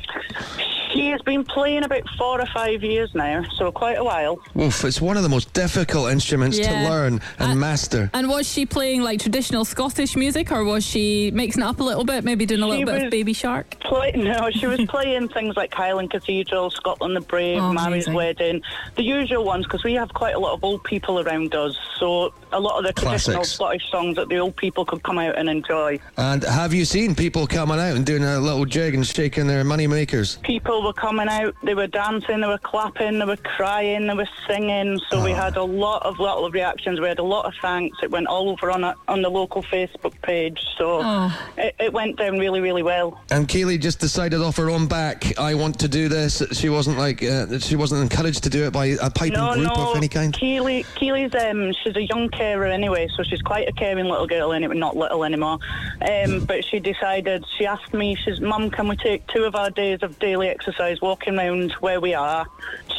She 1.02 1.08
has 1.10 1.22
been 1.24 1.44
playing 1.44 1.84
about 1.84 2.04
four 2.16 2.40
or 2.40 2.46
five 2.54 2.84
years 2.84 3.10
now, 3.16 3.44
so 3.58 3.72
quite 3.72 3.98
a 3.98 4.04
while. 4.04 4.40
Oof, 4.56 4.86
it's 4.86 5.02
one 5.02 5.18
of 5.18 5.24
the 5.24 5.30
most 5.30 5.52
difficult 5.52 6.12
instruments 6.12 6.60
to 6.60 6.70
learn 6.72 7.20
and 7.40 7.54
Uh, 7.54 7.56
master. 7.56 8.12
And 8.14 8.30
was 8.30 8.48
she 8.48 8.68
playing 8.68 9.02
like 9.02 9.20
traditional 9.20 9.66
Scottish 9.66 10.16
music 10.16 10.52
or 10.52 10.64
was 10.64 10.86
she 10.86 11.32
mixing 11.34 11.64
it 11.64 11.66
up 11.66 11.80
a 11.80 11.84
little 11.84 12.04
bit, 12.04 12.24
maybe 12.24 12.46
doing 12.46 12.62
a 12.62 12.66
She 12.66 12.70
little 12.70 12.86
bit 12.86 13.04
of 13.06 13.10
Baby 13.10 13.34
Shark? 13.34 13.80
Play, 13.80 14.12
no, 14.16 14.52
she 14.52 14.68
was 14.68 14.80
playing 14.90 15.30
things 15.30 15.56
like 15.58 15.74
Highland 15.74 16.12
Cathedral, 16.12 16.70
Scotland 16.70 17.16
the 17.16 17.22
Brave, 17.22 17.58
Oh, 17.64 17.74
Mary's 17.74 18.06
amazing. 18.06 18.14
Wedding, 18.14 18.62
the 18.96 19.02
usual 19.02 19.44
ones, 19.44 19.66
because 19.66 19.84
we 19.84 19.96
have 19.96 20.14
quite 20.14 20.36
a 20.36 20.40
lot 20.40 20.54
of 20.54 20.64
old 20.64 20.84
people 20.84 21.20
around 21.20 21.56
us. 21.56 21.76
So 22.00 22.32
a 22.52 22.60
lot 22.60 22.78
of 22.78 22.84
the 22.84 22.94
traditional 22.94 23.44
Scottish 23.44 23.90
songs 23.90 24.18
that 24.18 24.30
the 24.30 24.38
old 24.38 24.56
people 24.56 24.86
could 24.86 25.02
come 25.02 25.18
out 25.18 25.36
and 25.36 25.50
enjoy. 25.50 25.98
And 26.18 26.44
have 26.44 26.76
you 26.76 26.86
seen 26.86 27.16
people 27.16 27.48
coming 27.48 27.80
out 27.80 27.96
and 27.96 28.06
doing 28.06 28.24
a 28.24 28.40
little 28.40 28.66
jig 28.66 28.94
and 28.94 29.08
shaking 29.08 29.48
their 29.48 29.64
money 29.64 29.88
makers? 29.88 30.38
People 30.44 30.91
were 30.92 31.02
coming 31.02 31.28
out, 31.30 31.56
they 31.64 31.74
were 31.74 31.88
dancing, 31.88 32.42
they 32.42 32.48
were 32.48 32.58
clapping, 32.58 33.20
they 33.20 33.26
were 33.26 33.38
crying, 33.38 34.08
they 34.08 34.14
were 34.14 34.28
singing. 34.48 35.00
So 35.10 35.24
we 35.24 35.32
had 35.32 35.56
a 35.56 35.64
lot 35.64 36.04
of 36.04 36.20
lot 36.20 36.44
of 36.46 36.54
reactions. 36.54 37.00
We 37.00 37.08
had 37.08 37.20
a 37.20 37.24
lot 37.24 37.46
of 37.46 37.54
thanks. 37.62 37.98
It 38.04 38.12
went 38.12 38.28
all 38.28 38.50
over 38.50 38.70
on 38.72 38.84
a, 38.84 38.96
on 39.08 39.22
the 39.22 39.30
local 39.30 39.64
Facebook 39.64 40.20
page. 40.22 40.60
So 40.78 41.00
Oh. 41.04 41.52
it, 41.58 41.76
it 41.80 41.94
went 41.94 42.18
down 42.18 42.38
really, 42.40 42.60
really 42.60 42.84
well. 42.84 43.22
And 43.32 43.48
Keely 43.48 43.78
just 43.78 44.00
decided 44.00 44.42
off 44.42 44.58
her 44.58 44.70
own 44.70 44.88
back, 44.88 45.38
I 45.40 45.54
want 45.54 45.80
to 45.80 45.88
do 45.88 46.10
this. 46.10 46.44
She 46.52 46.70
wasn't 46.70 46.98
like, 46.98 47.24
uh, 47.24 47.60
she 47.60 47.76
wasn't 47.76 48.02
encouraged 48.02 48.44
to 48.44 48.50
do 48.50 48.66
it 48.66 48.74
by 48.74 48.88
a 49.02 49.10
piping 49.10 49.34
No, 49.34 49.54
group 49.54 49.68
no. 49.68 49.92
of 49.92 49.98
any 49.98 50.08
kind. 50.10 50.34
Keely, 50.34 50.86
Keely's 50.96 51.34
um, 51.36 51.72
she's 51.84 51.96
a 51.96 52.04
young 52.04 52.30
carer 52.30 52.66
anyway, 52.66 53.08
so 53.16 53.24
she's 53.24 53.42
quite 53.42 53.68
a 53.68 53.72
caring 53.74 54.06
little 54.08 54.28
girl 54.28 54.52
anyway, 54.52 54.76
not 54.76 54.98
little 54.98 55.24
anymore. 55.24 55.60
Um, 56.02 56.46
but 56.46 56.66
she 56.66 56.80
decided, 56.80 57.46
she 57.58 57.66
asked 57.66 57.94
me, 57.94 58.16
she 58.16 58.32
says, 58.32 58.42
Mum, 58.42 58.70
can 58.70 58.88
we 58.88 58.96
take 58.98 59.26
two 59.28 59.44
of 59.44 59.56
our 59.56 59.70
days 59.70 60.00
of 60.02 60.18
daily 60.20 60.50
exercise 60.50 60.81
walking 61.02 61.38
around 61.38 61.72
where 61.74 62.00
we 62.00 62.14
are? 62.14 62.48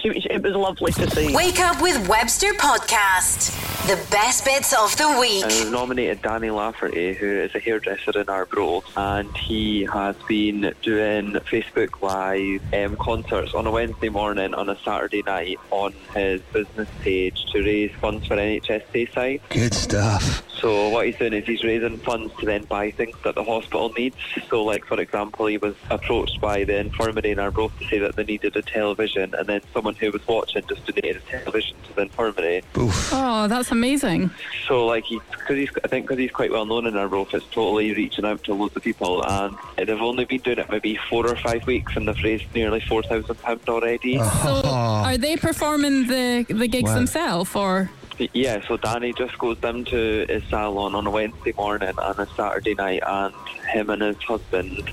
She, 0.01 0.09
it 0.09 0.43
was 0.43 0.55
lovely 0.55 0.93
to 0.93 1.11
see. 1.11 1.35
Wake 1.35 1.61
up 1.61 1.83
with 1.83 2.09
Webster 2.09 2.53
Podcast. 2.55 3.59
The 3.87 3.97
best 4.11 4.45
bits 4.45 4.73
of 4.73 4.97
the 4.97 5.19
week. 5.21 5.45
And 5.45 5.53
we've 5.53 5.73
nominated 5.73 6.23
Danny 6.23 6.51
Lafferty, 6.51 7.15
who 7.15 7.27
is 7.27 7.55
a 7.55 7.59
hairdresser 7.59 8.19
in 8.19 8.29
Arbroath, 8.29 8.85
and 8.97 9.37
he 9.37 9.85
has 9.85 10.15
been 10.29 10.73
doing 10.83 11.33
Facebook 11.33 12.01
Live 12.01 12.63
um, 12.73 12.97
concerts 12.97 13.55
on 13.55 13.67
a 13.67 13.71
Wednesday 13.71 14.09
morning 14.09 14.55
on 14.55 14.69
a 14.69 14.79
Saturday 14.85 15.23
night 15.23 15.59
on 15.71 15.93
his 16.15 16.41
business 16.53 16.89
page 17.01 17.45
to 17.47 17.63
raise 17.63 17.93
funds 17.97 18.27
for 18.27 18.37
NHS 18.37 18.85
Tayside. 18.93 19.41
Good 19.49 19.75
stuff. 19.75 20.45
So 20.63 20.91
what 20.91 21.07
he's 21.07 21.17
doing 21.17 21.33
is 21.33 21.45
he's 21.45 21.65
raising 21.65 21.99
funds 21.99 22.33
to 22.39 22.47
then 22.47 22.63
buy 22.65 22.93
things 22.93 23.17
that 23.25 23.35
the 23.35 23.43
hospital 23.43 23.93
needs. 23.99 24.17
So 24.49 24.63
like 24.63 24.85
for 24.87 25.01
example, 25.01 25.47
he 25.47 25.59
was 25.59 25.75
approached 25.91 26.41
by 26.41 26.63
the 26.63 26.79
infirmary 26.79 27.33
in 27.33 27.41
Arbroath 27.41 27.72
to 27.81 27.89
say 27.89 27.99
that 27.99 28.17
they 28.17 28.25
needed 28.25 28.57
a 28.57 28.63
television, 28.63 29.35
and 29.35 29.47
then 29.47 29.61
someone 29.73 29.95
who 29.95 30.11
was 30.11 30.27
watching 30.27 30.63
just 30.69 30.85
donated 30.87 31.23
a 31.29 31.31
television 31.31 31.77
to 31.89 31.95
the 31.95 32.03
infirmary. 32.03 32.63
Oh, 32.77 33.47
that's 33.49 33.71
amazing. 33.71 34.31
So 34.67 34.87
like 34.87 35.05
he's 35.05 35.21
because 35.31 35.57
he's 35.57 35.71
I 35.85 35.89
think 35.89 36.07
because 36.07 36.19
he's 36.19 36.31
quite 36.31 36.51
well 36.51 36.65
known 36.67 36.87
in 36.87 36.97
our 36.97 37.03
Arbroath, 37.03 37.35
it's 37.35 37.47
totally 37.47 37.93
reaching 37.95 38.25
out 38.25 38.43
to 38.45 38.55
loads 38.55 38.77
of 38.77 38.83
people, 38.83 39.23
and 39.27 39.57
they've 39.77 39.91
only 40.01 40.25
been 40.25 40.41
doing 40.41 40.59
it 40.59 40.71
maybe 40.71 40.99
four 41.11 41.27
or 41.27 41.37
five 41.37 41.67
weeks, 41.67 41.97
and 41.97 42.09
they've 42.09 42.23
raised 42.23 42.55
nearly 42.55 42.81
four 42.81 43.03
thousand 43.03 43.37
pounds 43.43 43.69
already. 43.69 44.19
Oh. 44.21 44.61
So, 44.63 44.69
are 44.69 45.19
they 45.19 45.37
performing 45.37 46.07
the 46.07 46.47
the 46.49 46.69
gigs 46.69 46.91
Wow. 46.91 46.95
themselves, 46.97 47.55
or 47.57 47.91
Yeah, 48.35 48.61
so 48.69 48.77
Danny 48.77 49.13
just 49.13 49.37
goes 49.39 49.59
down 49.59 49.85
to 49.87 50.27
his 50.29 50.45
salon 50.49 50.95
on 50.95 51.07
a 51.07 51.11
Wednesday 51.11 51.53
morning 51.57 51.89
and 51.97 52.19
a 52.19 52.27
Saturday 52.37 52.75
night, 52.75 53.03
and 53.07 53.35
him 53.73 53.91
and 53.91 54.03
his 54.03 54.17
husband 54.23 54.91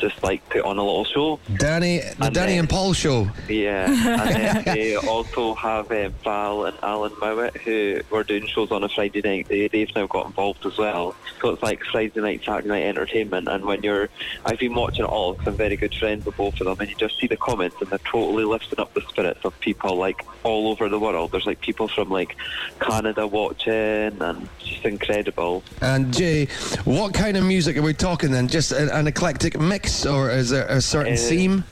just 0.00 0.22
like 0.22 0.46
put 0.48 0.62
on 0.62 0.78
a 0.78 0.84
little 0.84 1.04
show. 1.04 1.40
Danny, 1.56 2.00
the 2.18 2.30
Danny 2.30 2.58
and 2.58 2.68
Paul 2.68 2.92
show. 2.92 3.28
Yeah, 3.48 3.86
and 3.86 4.64
then 4.64 4.64
they 4.74 4.96
also 4.96 5.54
have 5.54 5.90
um, 5.92 6.12
Val 6.24 6.64
and 6.64 6.76
Alan 6.82 7.12
Mowat 7.20 7.56
who 7.58 8.00
were 8.10 8.24
doing 8.24 8.46
shows 8.46 8.70
on 8.70 8.84
a 8.84 8.88
Friday 8.88 9.20
night. 9.22 9.48
They, 9.48 9.68
they've 9.68 9.94
now 9.94 10.06
got 10.06 10.26
involved 10.26 10.64
as 10.66 10.78
well. 10.78 11.14
So 11.40 11.50
it's 11.50 11.62
like 11.62 11.82
Friday 11.84 12.20
night, 12.20 12.42
Saturday 12.44 12.68
night 12.68 12.84
entertainment. 12.84 13.48
And 13.48 13.64
when 13.64 13.82
you're, 13.82 14.08
I've 14.44 14.58
been 14.58 14.74
watching 14.74 15.04
it 15.04 15.08
all 15.08 15.32
because 15.32 15.48
I'm 15.48 15.54
very 15.54 15.76
good 15.76 15.94
friends 15.94 16.24
with 16.24 16.36
both 16.36 16.60
of 16.60 16.66
them, 16.66 16.76
and 16.80 16.88
you 16.88 16.96
just 16.96 17.18
see 17.18 17.26
the 17.26 17.36
comments 17.36 17.76
and 17.80 17.90
they're 17.90 17.98
totally 17.98 18.44
lifting 18.44 18.80
up 18.80 18.92
the 18.94 19.02
spirits 19.02 19.40
of 19.44 19.58
people 19.60 19.96
like 19.96 20.24
all 20.42 20.68
over 20.68 20.88
the 20.88 20.98
world. 20.98 21.32
There's 21.32 21.46
like 21.46 21.60
people 21.60 21.88
from 21.88 22.10
like 22.10 22.36
Canada 22.80 23.26
watching, 23.26 23.72
and 23.72 24.48
it's 24.58 24.68
just 24.68 24.84
incredible. 24.84 25.62
And 25.80 26.12
Jay, 26.12 26.46
what 26.84 27.14
kind 27.14 27.36
of 27.36 27.44
music 27.44 27.76
are 27.76 27.82
we 27.82 27.94
talking 27.94 28.30
then? 28.30 28.48
Just 28.48 28.72
a, 28.72 28.94
an 28.96 29.06
eclectic 29.06 29.58
mix, 29.58 29.89
or 30.06 30.30
is 30.30 30.50
there 30.50 30.66
a 30.66 30.80
certain 30.80 31.14
Uh, 31.14 31.16
theme? 31.16 31.64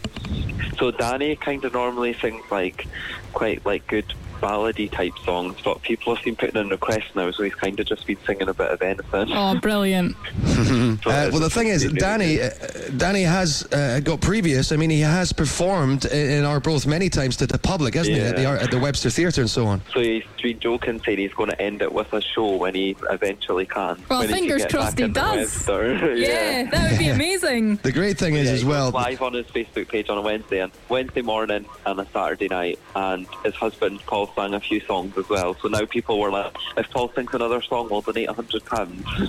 So 0.79 0.91
Danny 0.91 1.37
kind 1.37 1.65
of 1.65 1.73
normally 1.73 2.15
sings 2.15 2.45
like 2.51 2.87
quite 3.33 3.65
like 3.67 3.87
good 3.87 4.07
ballady 4.41 4.91
type 4.91 5.13
songs, 5.25 5.57
but 5.65 5.83
people 5.83 6.15
have 6.15 6.25
been 6.25 6.37
putting 6.37 6.61
in 6.61 6.69
requests 6.69 7.15
now, 7.15 7.31
so 7.31 7.43
he's 7.43 7.55
kind 7.55 7.79
of 7.79 7.87
just 7.87 8.07
been 8.07 8.19
singing 8.27 8.49
a 8.49 8.55
bit 8.55 8.71
of 8.71 8.81
anything. 8.83 9.29
oh, 9.33 9.59
brilliant. 9.61 10.17
Uh, 10.69 11.31
well, 11.33 11.41
the 11.41 11.49
thing 11.51 11.69
is, 11.69 11.91
Danny, 11.93 12.41
uh, 12.41 12.51
Danny 12.97 13.23
has 13.23 13.67
uh, 13.73 14.01
got 14.01 14.21
previous. 14.21 14.73
I 14.73 14.77
mean, 14.77 14.91
he 14.91 15.01
has 15.01 15.33
performed 15.33 16.05
in, 16.07 16.31
in 16.31 16.45
Arbroath 16.45 16.87
many 16.87 17.09
times 17.09 17.37
to 17.39 17.47
the 17.47 17.59
public, 17.59 17.95
hasn't 17.95 18.17
he? 18.17 18.23
At 18.23 18.37
the, 18.37 18.45
at 18.45 18.71
the 18.71 18.79
Webster 18.79 19.09
Theatre 19.09 19.41
and 19.41 19.49
so 19.51 19.67
on. 19.67 19.81
So 19.93 20.01
he's 20.01 20.25
been 20.43 20.59
joking, 20.61 21.01
saying 21.05 21.19
he's 21.19 21.33
going 21.33 21.51
to 21.51 21.61
end 21.61 21.83
it 21.83 21.93
with 21.93 22.13
a 22.13 22.21
show 22.21 22.57
when 22.57 22.75
he 22.75 22.97
eventually 23.11 23.67
can. 23.67 24.03
Well, 24.09 24.21
when 24.21 24.29
fingers 24.29 24.63
get 24.63 24.71
crossed 24.71 24.99
he 24.99 25.09
does. 25.09 25.67
Webster. 25.67 26.15
Yeah, 26.19 26.65
that 26.71 26.91
would 26.91 26.99
be 26.99 27.09
amazing. 27.19 27.77
The 27.77 27.93
great 27.93 28.19
thing 28.19 28.35
is, 28.35 28.47
Yeah, 28.47 28.53
as 28.53 28.61
he 28.61 28.65
goes 28.67 28.73
well, 28.73 28.91
live 28.91 29.23
on 29.23 29.35
his 29.35 29.47
Facebook 29.47 29.89
page 29.89 30.09
on 30.11 30.19
a 30.19 30.23
Wednesday 30.23 30.61
and 30.61 30.73
Wednesday 30.89 31.23
morning 31.23 31.65
and 31.87 32.01
a 32.01 32.07
Saturday 32.13 32.49
night, 32.49 32.79
and 32.95 33.27
his 33.45 33.55
husband 33.55 34.05
Sang 34.35 34.55
a 34.55 34.61
few 34.61 34.81
songs 34.81 35.17
as 35.19 35.29
well. 35.29 35.55
So 35.61 35.69
now 35.69 35.85
people 35.87 36.19
were 36.21 36.31
like, 36.31 36.55
"If 36.77 36.89
Paul 36.91 37.11
sings 37.15 37.35
another 37.35 37.61
song, 37.63 37.89
we'll 37.91 38.01
donate 38.03 38.29
hundred 38.29 38.65
pounds." 38.65 39.05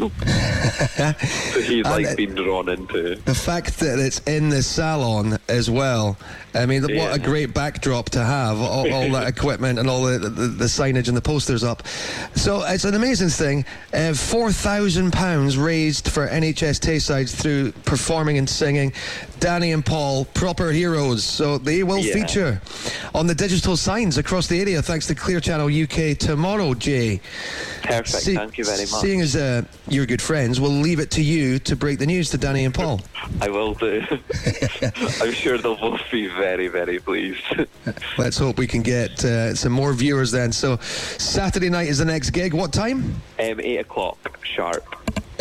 so 1.54 1.62
he's 1.62 1.86
like 1.86 2.06
it- 2.06 2.18
been 2.18 2.36
drawn 2.36 2.70
into. 2.70 3.16
the 3.26 3.34
fact 3.36 3.80
that 3.80 4.00
it's 4.00 4.20
in 4.28 4.50
the 4.50 4.62
salon 4.64 5.38
as 5.48 5.70
well. 5.70 6.18
I 6.54 6.66
mean, 6.66 6.82
what 6.96 7.16
a 7.16 7.20
great 7.20 7.54
backdrop 7.54 8.10
to 8.12 8.24
have 8.24 8.60
all, 8.60 8.92
all 8.92 9.10
that 9.12 9.28
equipment 9.38 9.78
and 9.80 9.90
all 9.90 10.04
the, 10.04 10.18
the, 10.18 10.30
the 10.30 10.66
signage 10.66 11.08
and 11.08 11.16
the 11.16 11.22
posters 11.22 11.64
up. 11.64 11.86
So 12.36 12.64
it's 12.66 12.86
an 12.86 12.96
amazing 12.96 13.30
thing. 13.30 13.66
Uh, 13.94 14.14
Four 14.14 14.52
thousand 14.52 15.12
pounds 15.12 15.58
raised 15.58 16.08
for 16.10 16.28
NHS 16.28 16.80
Tayside 16.80 17.30
through 17.30 17.72
performing 17.86 18.38
and 18.38 18.50
singing. 18.50 18.94
Danny 19.40 19.72
and 19.72 19.86
Paul, 19.86 20.26
proper 20.26 20.72
heroes. 20.72 21.24
So 21.24 21.58
they 21.58 21.84
will 21.84 22.00
Yeah. 22.00 22.14
feature 22.14 22.62
on 23.16 23.28
the 23.28 23.36
digital 23.36 23.78
signs 23.78 24.18
across 24.18 24.48
the 24.48 24.60
area, 24.60 24.82
thanks 24.90 25.06
to 25.06 25.14
Clear 25.14 25.40
Channel 25.40 25.68
UK 25.68 26.18
tomorrow. 26.18 26.74
Jay. 26.74 27.22
Perfect. 27.84 28.08
See- 28.08 28.36
Thank 28.36 28.58
you 28.58 28.66
very 28.66 28.80
much. 28.80 28.90
Seeing 28.90 29.22
as 29.22 29.36
uh, 29.36 29.62
you're 29.88 30.08
good 30.08 30.22
friends, 30.22 30.60
we'll 30.60 30.72
leave 30.72 31.00
it 31.00 31.12
to 31.12 31.22
you 31.22 31.60
to 31.60 31.76
break 31.76 32.00
the 32.00 32.08
news 32.08 32.32
to 32.32 32.40
Danny 32.40 32.66
and 32.66 32.74
Paul. 32.74 33.00
I 33.42 33.50
will 33.50 33.76
do. 33.76 34.02
I'm 35.22 35.32
sure 35.32 35.60
they'll 35.60 35.76
both 35.76 36.02
be 36.12 36.26
very, 36.28 36.70
very 36.70 36.98
pleased. 36.98 37.44
Let's 38.18 38.40
hope 38.40 38.58
we 38.58 38.66
can 38.66 38.82
get 38.82 39.24
uh, 39.24 39.54
some 39.54 39.74
more 39.74 39.94
viewers 39.94 40.32
then. 40.32 40.52
So, 40.52 40.78
Saturday 40.78 41.70
night 41.70 41.88
is 41.88 42.00
the 42.00 42.06
next 42.06 42.32
gig. 42.32 42.56
What 42.56 42.74
time? 42.74 43.22
um, 43.40 43.60
eight 43.60 43.78
o'clock 43.78 44.40
sharp. 44.44 44.84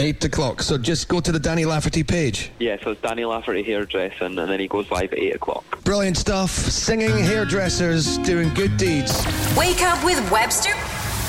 Eight 0.01 0.25
o'clock. 0.25 0.63
So 0.63 0.79
just 0.79 1.09
go 1.09 1.19
to 1.21 1.33
the 1.33 1.41
Danny 1.41 1.65
Lafferty 1.65 2.05
page. 2.05 2.53
Yeah, 2.61 2.77
so 2.83 2.93
it's 2.93 3.01
Danny 3.01 3.25
Lafferty 3.25 3.65
hairdressing, 3.65 4.39
and 4.39 4.51
then 4.51 4.61
he 4.61 4.69
goes 4.69 4.89
live 4.93 5.13
at 5.13 5.19
eight 5.19 5.35
o'clock. 5.35 5.83
Brilliant 5.83 6.17
stuff. 6.17 6.51
Singing 6.51 7.11
hairdressers 7.19 8.19
doing 8.19 8.55
good 8.55 8.77
deeds. 8.77 9.27
Wake 9.57 9.83
up 9.83 10.05
with 10.05 10.19
Webster 10.31 10.71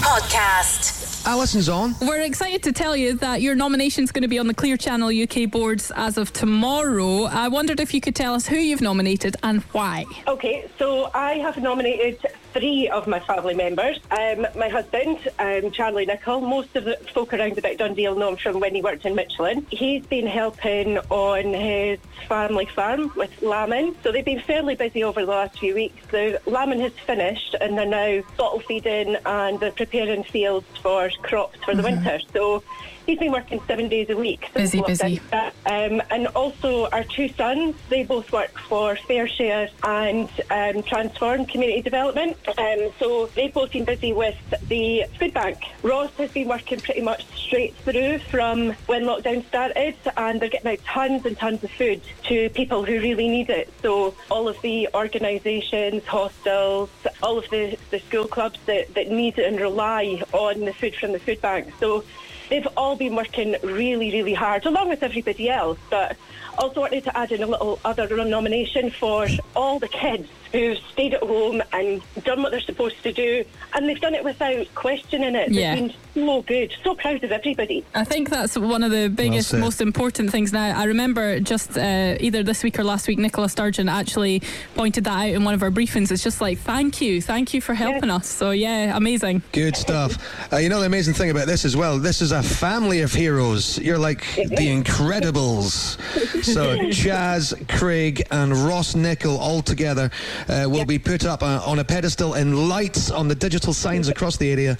Podcast. 0.01 1.25
Alison's 1.25 1.67
on. 1.67 1.95
We're 2.01 2.21
excited 2.21 2.63
to 2.63 2.71
tell 2.71 2.95
you 2.95 3.15
that 3.15 3.41
your 3.41 3.53
nomination's 3.55 4.11
going 4.11 4.21
to 4.21 4.27
be 4.27 4.39
on 4.39 4.47
the 4.47 4.53
Clear 4.53 4.77
Channel 4.77 5.09
UK 5.09 5.49
boards 5.49 5.91
as 5.95 6.17
of 6.17 6.31
tomorrow. 6.31 7.23
I 7.23 7.47
wondered 7.49 7.79
if 7.79 7.93
you 7.93 7.99
could 8.01 8.15
tell 8.15 8.33
us 8.35 8.47
who 8.47 8.55
you've 8.55 8.81
nominated 8.81 9.35
and 9.43 9.61
why. 9.73 10.05
Okay, 10.27 10.69
so 10.77 11.09
I 11.13 11.33
have 11.39 11.57
nominated 11.57 12.19
three 12.53 12.87
of 12.89 13.07
my 13.07 13.19
family 13.19 13.53
members. 13.53 13.99
Um, 14.11 14.47
my 14.55 14.69
husband, 14.69 15.19
um, 15.39 15.71
Charlie 15.71 16.05
Nichol. 16.05 16.41
Most 16.41 16.75
of 16.75 16.85
the 16.85 16.97
folk 17.13 17.33
around 17.33 17.57
about 17.57 17.77
Dundee 17.77 18.07
will 18.07 18.15
know 18.15 18.29
him 18.29 18.37
from 18.37 18.59
when 18.59 18.75
he 18.75 18.81
worked 18.81 19.05
in 19.05 19.15
Michelin. 19.15 19.65
He's 19.69 20.05
been 20.05 20.27
helping 20.27 20.97
on 21.09 21.53
his 21.53 21.99
family 22.27 22.65
farm 22.65 23.11
with 23.15 23.41
lambing. 23.41 23.95
So 24.03 24.11
they've 24.11 24.25
been 24.25 24.41
fairly 24.41 24.75
busy 24.75 25.03
over 25.03 25.25
the 25.25 25.31
last 25.31 25.59
few 25.59 25.75
weeks. 25.75 26.05
The 26.07 26.41
lambing 26.45 26.81
has 26.81 26.93
finished 26.93 27.55
and 27.59 27.77
they're 27.77 27.85
now 27.85 28.23
bottle 28.37 28.59
feeding 28.59 29.17
and 29.25 29.59
they're 29.59 29.71
preparing 29.71 30.23
fields 30.23 30.67
for 30.81 31.09
crops 31.21 31.59
for 31.63 31.75
the 31.75 31.83
winter. 31.83 32.19
So 32.33 32.63
he's 33.09 33.19
been 33.19 33.31
working 33.31 33.59
seven 33.67 33.89
days 33.89 34.09
a 34.09 34.15
week. 34.15 34.53
Busy, 34.53 34.81
busy. 34.81 35.19
Um, 35.65 36.01
and 36.11 36.27
also 36.35 36.87
our 36.89 37.03
two 37.03 37.27
sons, 37.29 37.75
they 37.89 38.03
both 38.03 38.31
work 38.31 38.57
for 38.59 38.95
FareShare 38.95 39.69
and 39.83 40.29
um, 40.51 40.83
Transform 40.83 41.45
Community 41.45 41.81
Development. 41.81 42.37
Um, 42.57 42.91
so 42.99 43.25
they've 43.27 43.53
both 43.53 43.71
been 43.71 43.85
busy 43.85 44.13
with 44.13 44.37
the 44.67 45.05
food 45.17 45.33
bank. 45.33 45.57
Ross 45.81 46.11
has 46.17 46.31
been 46.31 46.47
working 46.47 46.79
pretty 46.79 47.01
much 47.01 47.25
straight 47.35 47.75
through 47.77 48.19
from 48.19 48.73
when 48.85 49.03
lockdown 49.03 49.43
started 49.47 49.95
and 50.15 50.39
they're 50.39 50.49
getting 50.49 50.71
out 50.71 50.85
tons 50.85 51.25
and 51.25 51.35
tons 51.37 51.63
of 51.63 51.71
food 51.71 52.01
to 52.25 52.49
people 52.51 52.85
who 52.85 52.99
really 52.99 53.27
need 53.27 53.49
it. 53.49 53.73
So 53.81 54.13
all 54.29 54.47
of 54.47 54.61
the 54.61 54.87
organisations, 54.93 56.05
hostels, 56.05 56.89
all 57.23 57.39
of 57.39 57.49
the, 57.49 57.75
the 57.89 57.99
school 57.99 58.27
clubs 58.27 58.59
that, 58.67 58.93
that 58.93 59.09
need 59.09 59.39
and 59.39 59.59
rely 59.59 60.21
on 60.31 60.61
the 60.61 60.73
food 60.73 60.95
from 60.95 61.13
the 61.13 61.19
food 61.19 61.41
bank. 61.41 61.73
So 61.79 62.03
they've 62.49 62.67
all 62.75 62.95
been 62.95 63.15
working 63.15 63.55
really, 63.63 64.11
really 64.11 64.33
hard, 64.33 64.65
along 64.65 64.89
with 64.89 65.03
everybody 65.03 65.49
else. 65.49 65.79
But 65.89 66.17
also 66.57 66.81
wanted 66.81 67.03
to 67.05 67.17
add 67.17 67.31
in 67.31 67.41
a 67.41 67.47
little 67.47 67.79
other 67.85 68.07
nomination 68.25 68.91
for 68.91 69.27
all 69.55 69.79
the 69.79 69.87
kids 69.87 70.27
who've 70.51 70.77
stayed 70.91 71.13
at 71.13 71.21
home 71.21 71.61
and 71.73 72.01
done 72.23 72.41
what 72.41 72.51
they're 72.51 72.61
supposed 72.61 73.01
to 73.03 73.13
do, 73.13 73.45
and 73.73 73.87
they've 73.87 73.99
done 74.01 74.15
it 74.15 74.23
without 74.23 74.73
questioning 74.75 75.35
it. 75.35 75.51
Yeah. 75.51 75.75
They've 75.75 75.87
been 75.87 75.95
so 76.13 76.41
good, 76.41 76.73
so 76.83 76.95
proud 76.95 77.23
of 77.23 77.31
everybody. 77.31 77.85
I 77.93 78.03
think 78.03 78.29
that's 78.29 78.57
one 78.57 78.83
of 78.83 78.91
the 78.91 79.09
biggest, 79.09 79.49
said. 79.49 79.59
most 79.59 79.81
important 79.81 80.31
things 80.31 80.51
now. 80.51 80.77
I 80.77 80.85
remember 80.85 81.39
just 81.39 81.77
uh, 81.77 82.17
either 82.19 82.43
this 82.43 82.63
week 82.63 82.79
or 82.79 82.83
last 82.83 83.07
week, 83.07 83.19
Nicola 83.19 83.49
Sturgeon 83.49 83.89
actually 83.89 84.41
pointed 84.75 85.03
that 85.05 85.13
out 85.13 85.29
in 85.29 85.43
one 85.43 85.53
of 85.53 85.63
our 85.63 85.71
briefings. 85.71 86.11
It's 86.11 86.23
just 86.23 86.41
like, 86.41 86.57
thank 86.59 87.01
you, 87.01 87.21
thank 87.21 87.53
you 87.53 87.61
for 87.61 87.73
helping 87.73 88.09
us. 88.09 88.27
So, 88.27 88.51
yeah, 88.51 88.95
amazing. 88.95 89.43
Good 89.51 89.75
stuff. 89.75 90.17
Uh, 90.51 90.57
you 90.57 90.69
know 90.69 90.79
the 90.79 90.85
amazing 90.85 91.13
thing 91.13 91.29
about 91.29 91.47
this 91.47 91.65
as 91.65 91.75
well. 91.75 91.99
This 91.99 92.21
is 92.21 92.31
a 92.31 92.41
family 92.41 93.01
of 93.01 93.13
heroes. 93.13 93.77
You're 93.77 93.99
like 93.99 94.21
the 94.35 94.67
Incredibles. 94.67 95.99
So 96.43 96.77
Chaz, 96.89 97.53
Craig, 97.77 98.25
and 98.31 98.55
Ross 98.55 98.95
Nichol 98.95 99.37
all 99.37 99.61
together 99.61 100.09
uh, 100.47 100.65
will 100.69 100.85
be 100.85 100.99
put 100.99 101.25
up 101.25 101.43
uh, 101.43 101.61
on 101.65 101.79
a 101.79 101.83
pedestal 101.83 102.33
and 102.33 102.69
lights 102.69 103.11
on 103.11 103.27
the 103.27 103.35
digital 103.35 103.73
signs 103.73 104.07
across 104.09 104.37
the 104.37 104.51
area, 104.51 104.77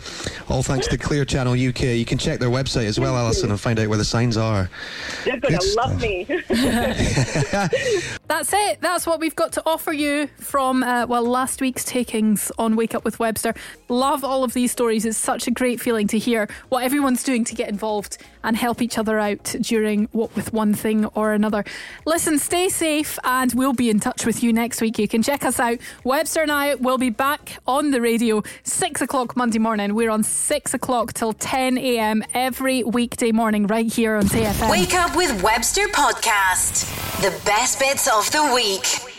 all 0.50 0.64
thanks 0.64 0.88
to 0.88 0.98
Clear 0.98 1.26
Channel 1.26 1.54
UK. 1.54 1.82
You 1.82 2.06
can 2.06 2.18
check 2.18 2.40
their 2.40 2.50
website 2.50 2.86
as 2.86 3.00
well, 3.00 3.16
Alison, 3.16 3.50
and 3.52 3.60
find 3.60 3.80
out 3.80 3.88
where 3.88 3.98
the 3.98 4.06
signs 4.06 4.38
are. 4.38 4.70
You're 5.26 5.38
going 5.38 5.58
to 5.58 5.74
love 5.76 6.02
me. 6.02 6.24
That's 8.28 8.54
it. 8.54 8.82
That's 8.82 9.06
what 9.06 9.20
we've 9.20 9.36
got 9.36 9.52
to 9.54 9.64
offer 9.66 9.92
you 9.92 10.28
from, 10.38 10.84
uh, 10.84 11.06
well, 11.08 11.24
last 11.24 11.62
week's 11.62 11.84
takings 11.84 12.52
on 12.58 12.76
Wake 12.76 12.96
Up 12.96 13.04
with 13.04 13.20
Webster. 13.20 13.54
Love 13.88 14.24
all 14.24 14.44
of 14.44 14.54
these 14.54 14.72
stories. 14.72 15.06
It's 15.06 15.18
such 15.18 15.48
a 15.48 15.52
great 15.52 15.82
feeling 15.82 16.08
to 16.08 16.18
hear 16.18 16.48
what 16.70 16.84
everyone's 16.84 17.24
doing 17.24 17.44
to 17.46 17.56
get 17.56 17.70
involved 17.70 18.18
and 18.44 18.56
help 18.56 18.82
each 18.82 18.98
other 18.98 19.20
out 19.20 19.56
during 19.62 20.08
what 20.12 20.36
with 20.36 20.54
one 20.54 20.74
thing 20.74 21.06
or 21.08 21.34
another. 21.34 21.64
Listen, 22.06 22.40
stay 22.40 22.70
safe, 22.70 23.20
and 23.24 23.54
we'll 23.54 23.74
be 23.74 23.90
in 23.90 24.00
touch 24.00 24.26
with 24.26 24.44
you 24.44 24.54
next 24.54 24.82
week. 24.82 24.98
You 24.98 25.08
can 25.08 25.22
check 25.22 25.44
us 25.50 25.60
out. 25.60 25.80
Webster 26.06 26.42
and 26.42 26.52
I 26.52 26.76
will 26.76 26.98
be 26.98 27.10
back 27.10 27.58
on 27.68 27.92
the 27.92 28.00
radio 28.00 28.44
six 28.64 29.02
o'clock 29.02 29.36
Monday 29.36 29.60
morning. 29.60 29.94
We're 29.94 30.12
on 30.12 30.24
six 30.24 30.74
o'clock 30.74 31.12
till 31.14 31.34
10 31.34 31.78
a.m. 31.78 32.24
every 32.34 32.84
weekday 32.84 33.34
morning 33.34 33.68
right 33.68 33.92
here 33.92 34.16
on 34.16 34.24
TFM. 34.24 34.72
Wake 34.72 34.94
up 34.94 35.18
with 35.18 35.44
Webster 35.44 35.88
Podcast. 35.88 36.86
The 37.22 37.32
best 37.46 37.80
bits 37.80 38.08
of 38.08 38.32
the 38.32 38.54
week. 38.56 39.19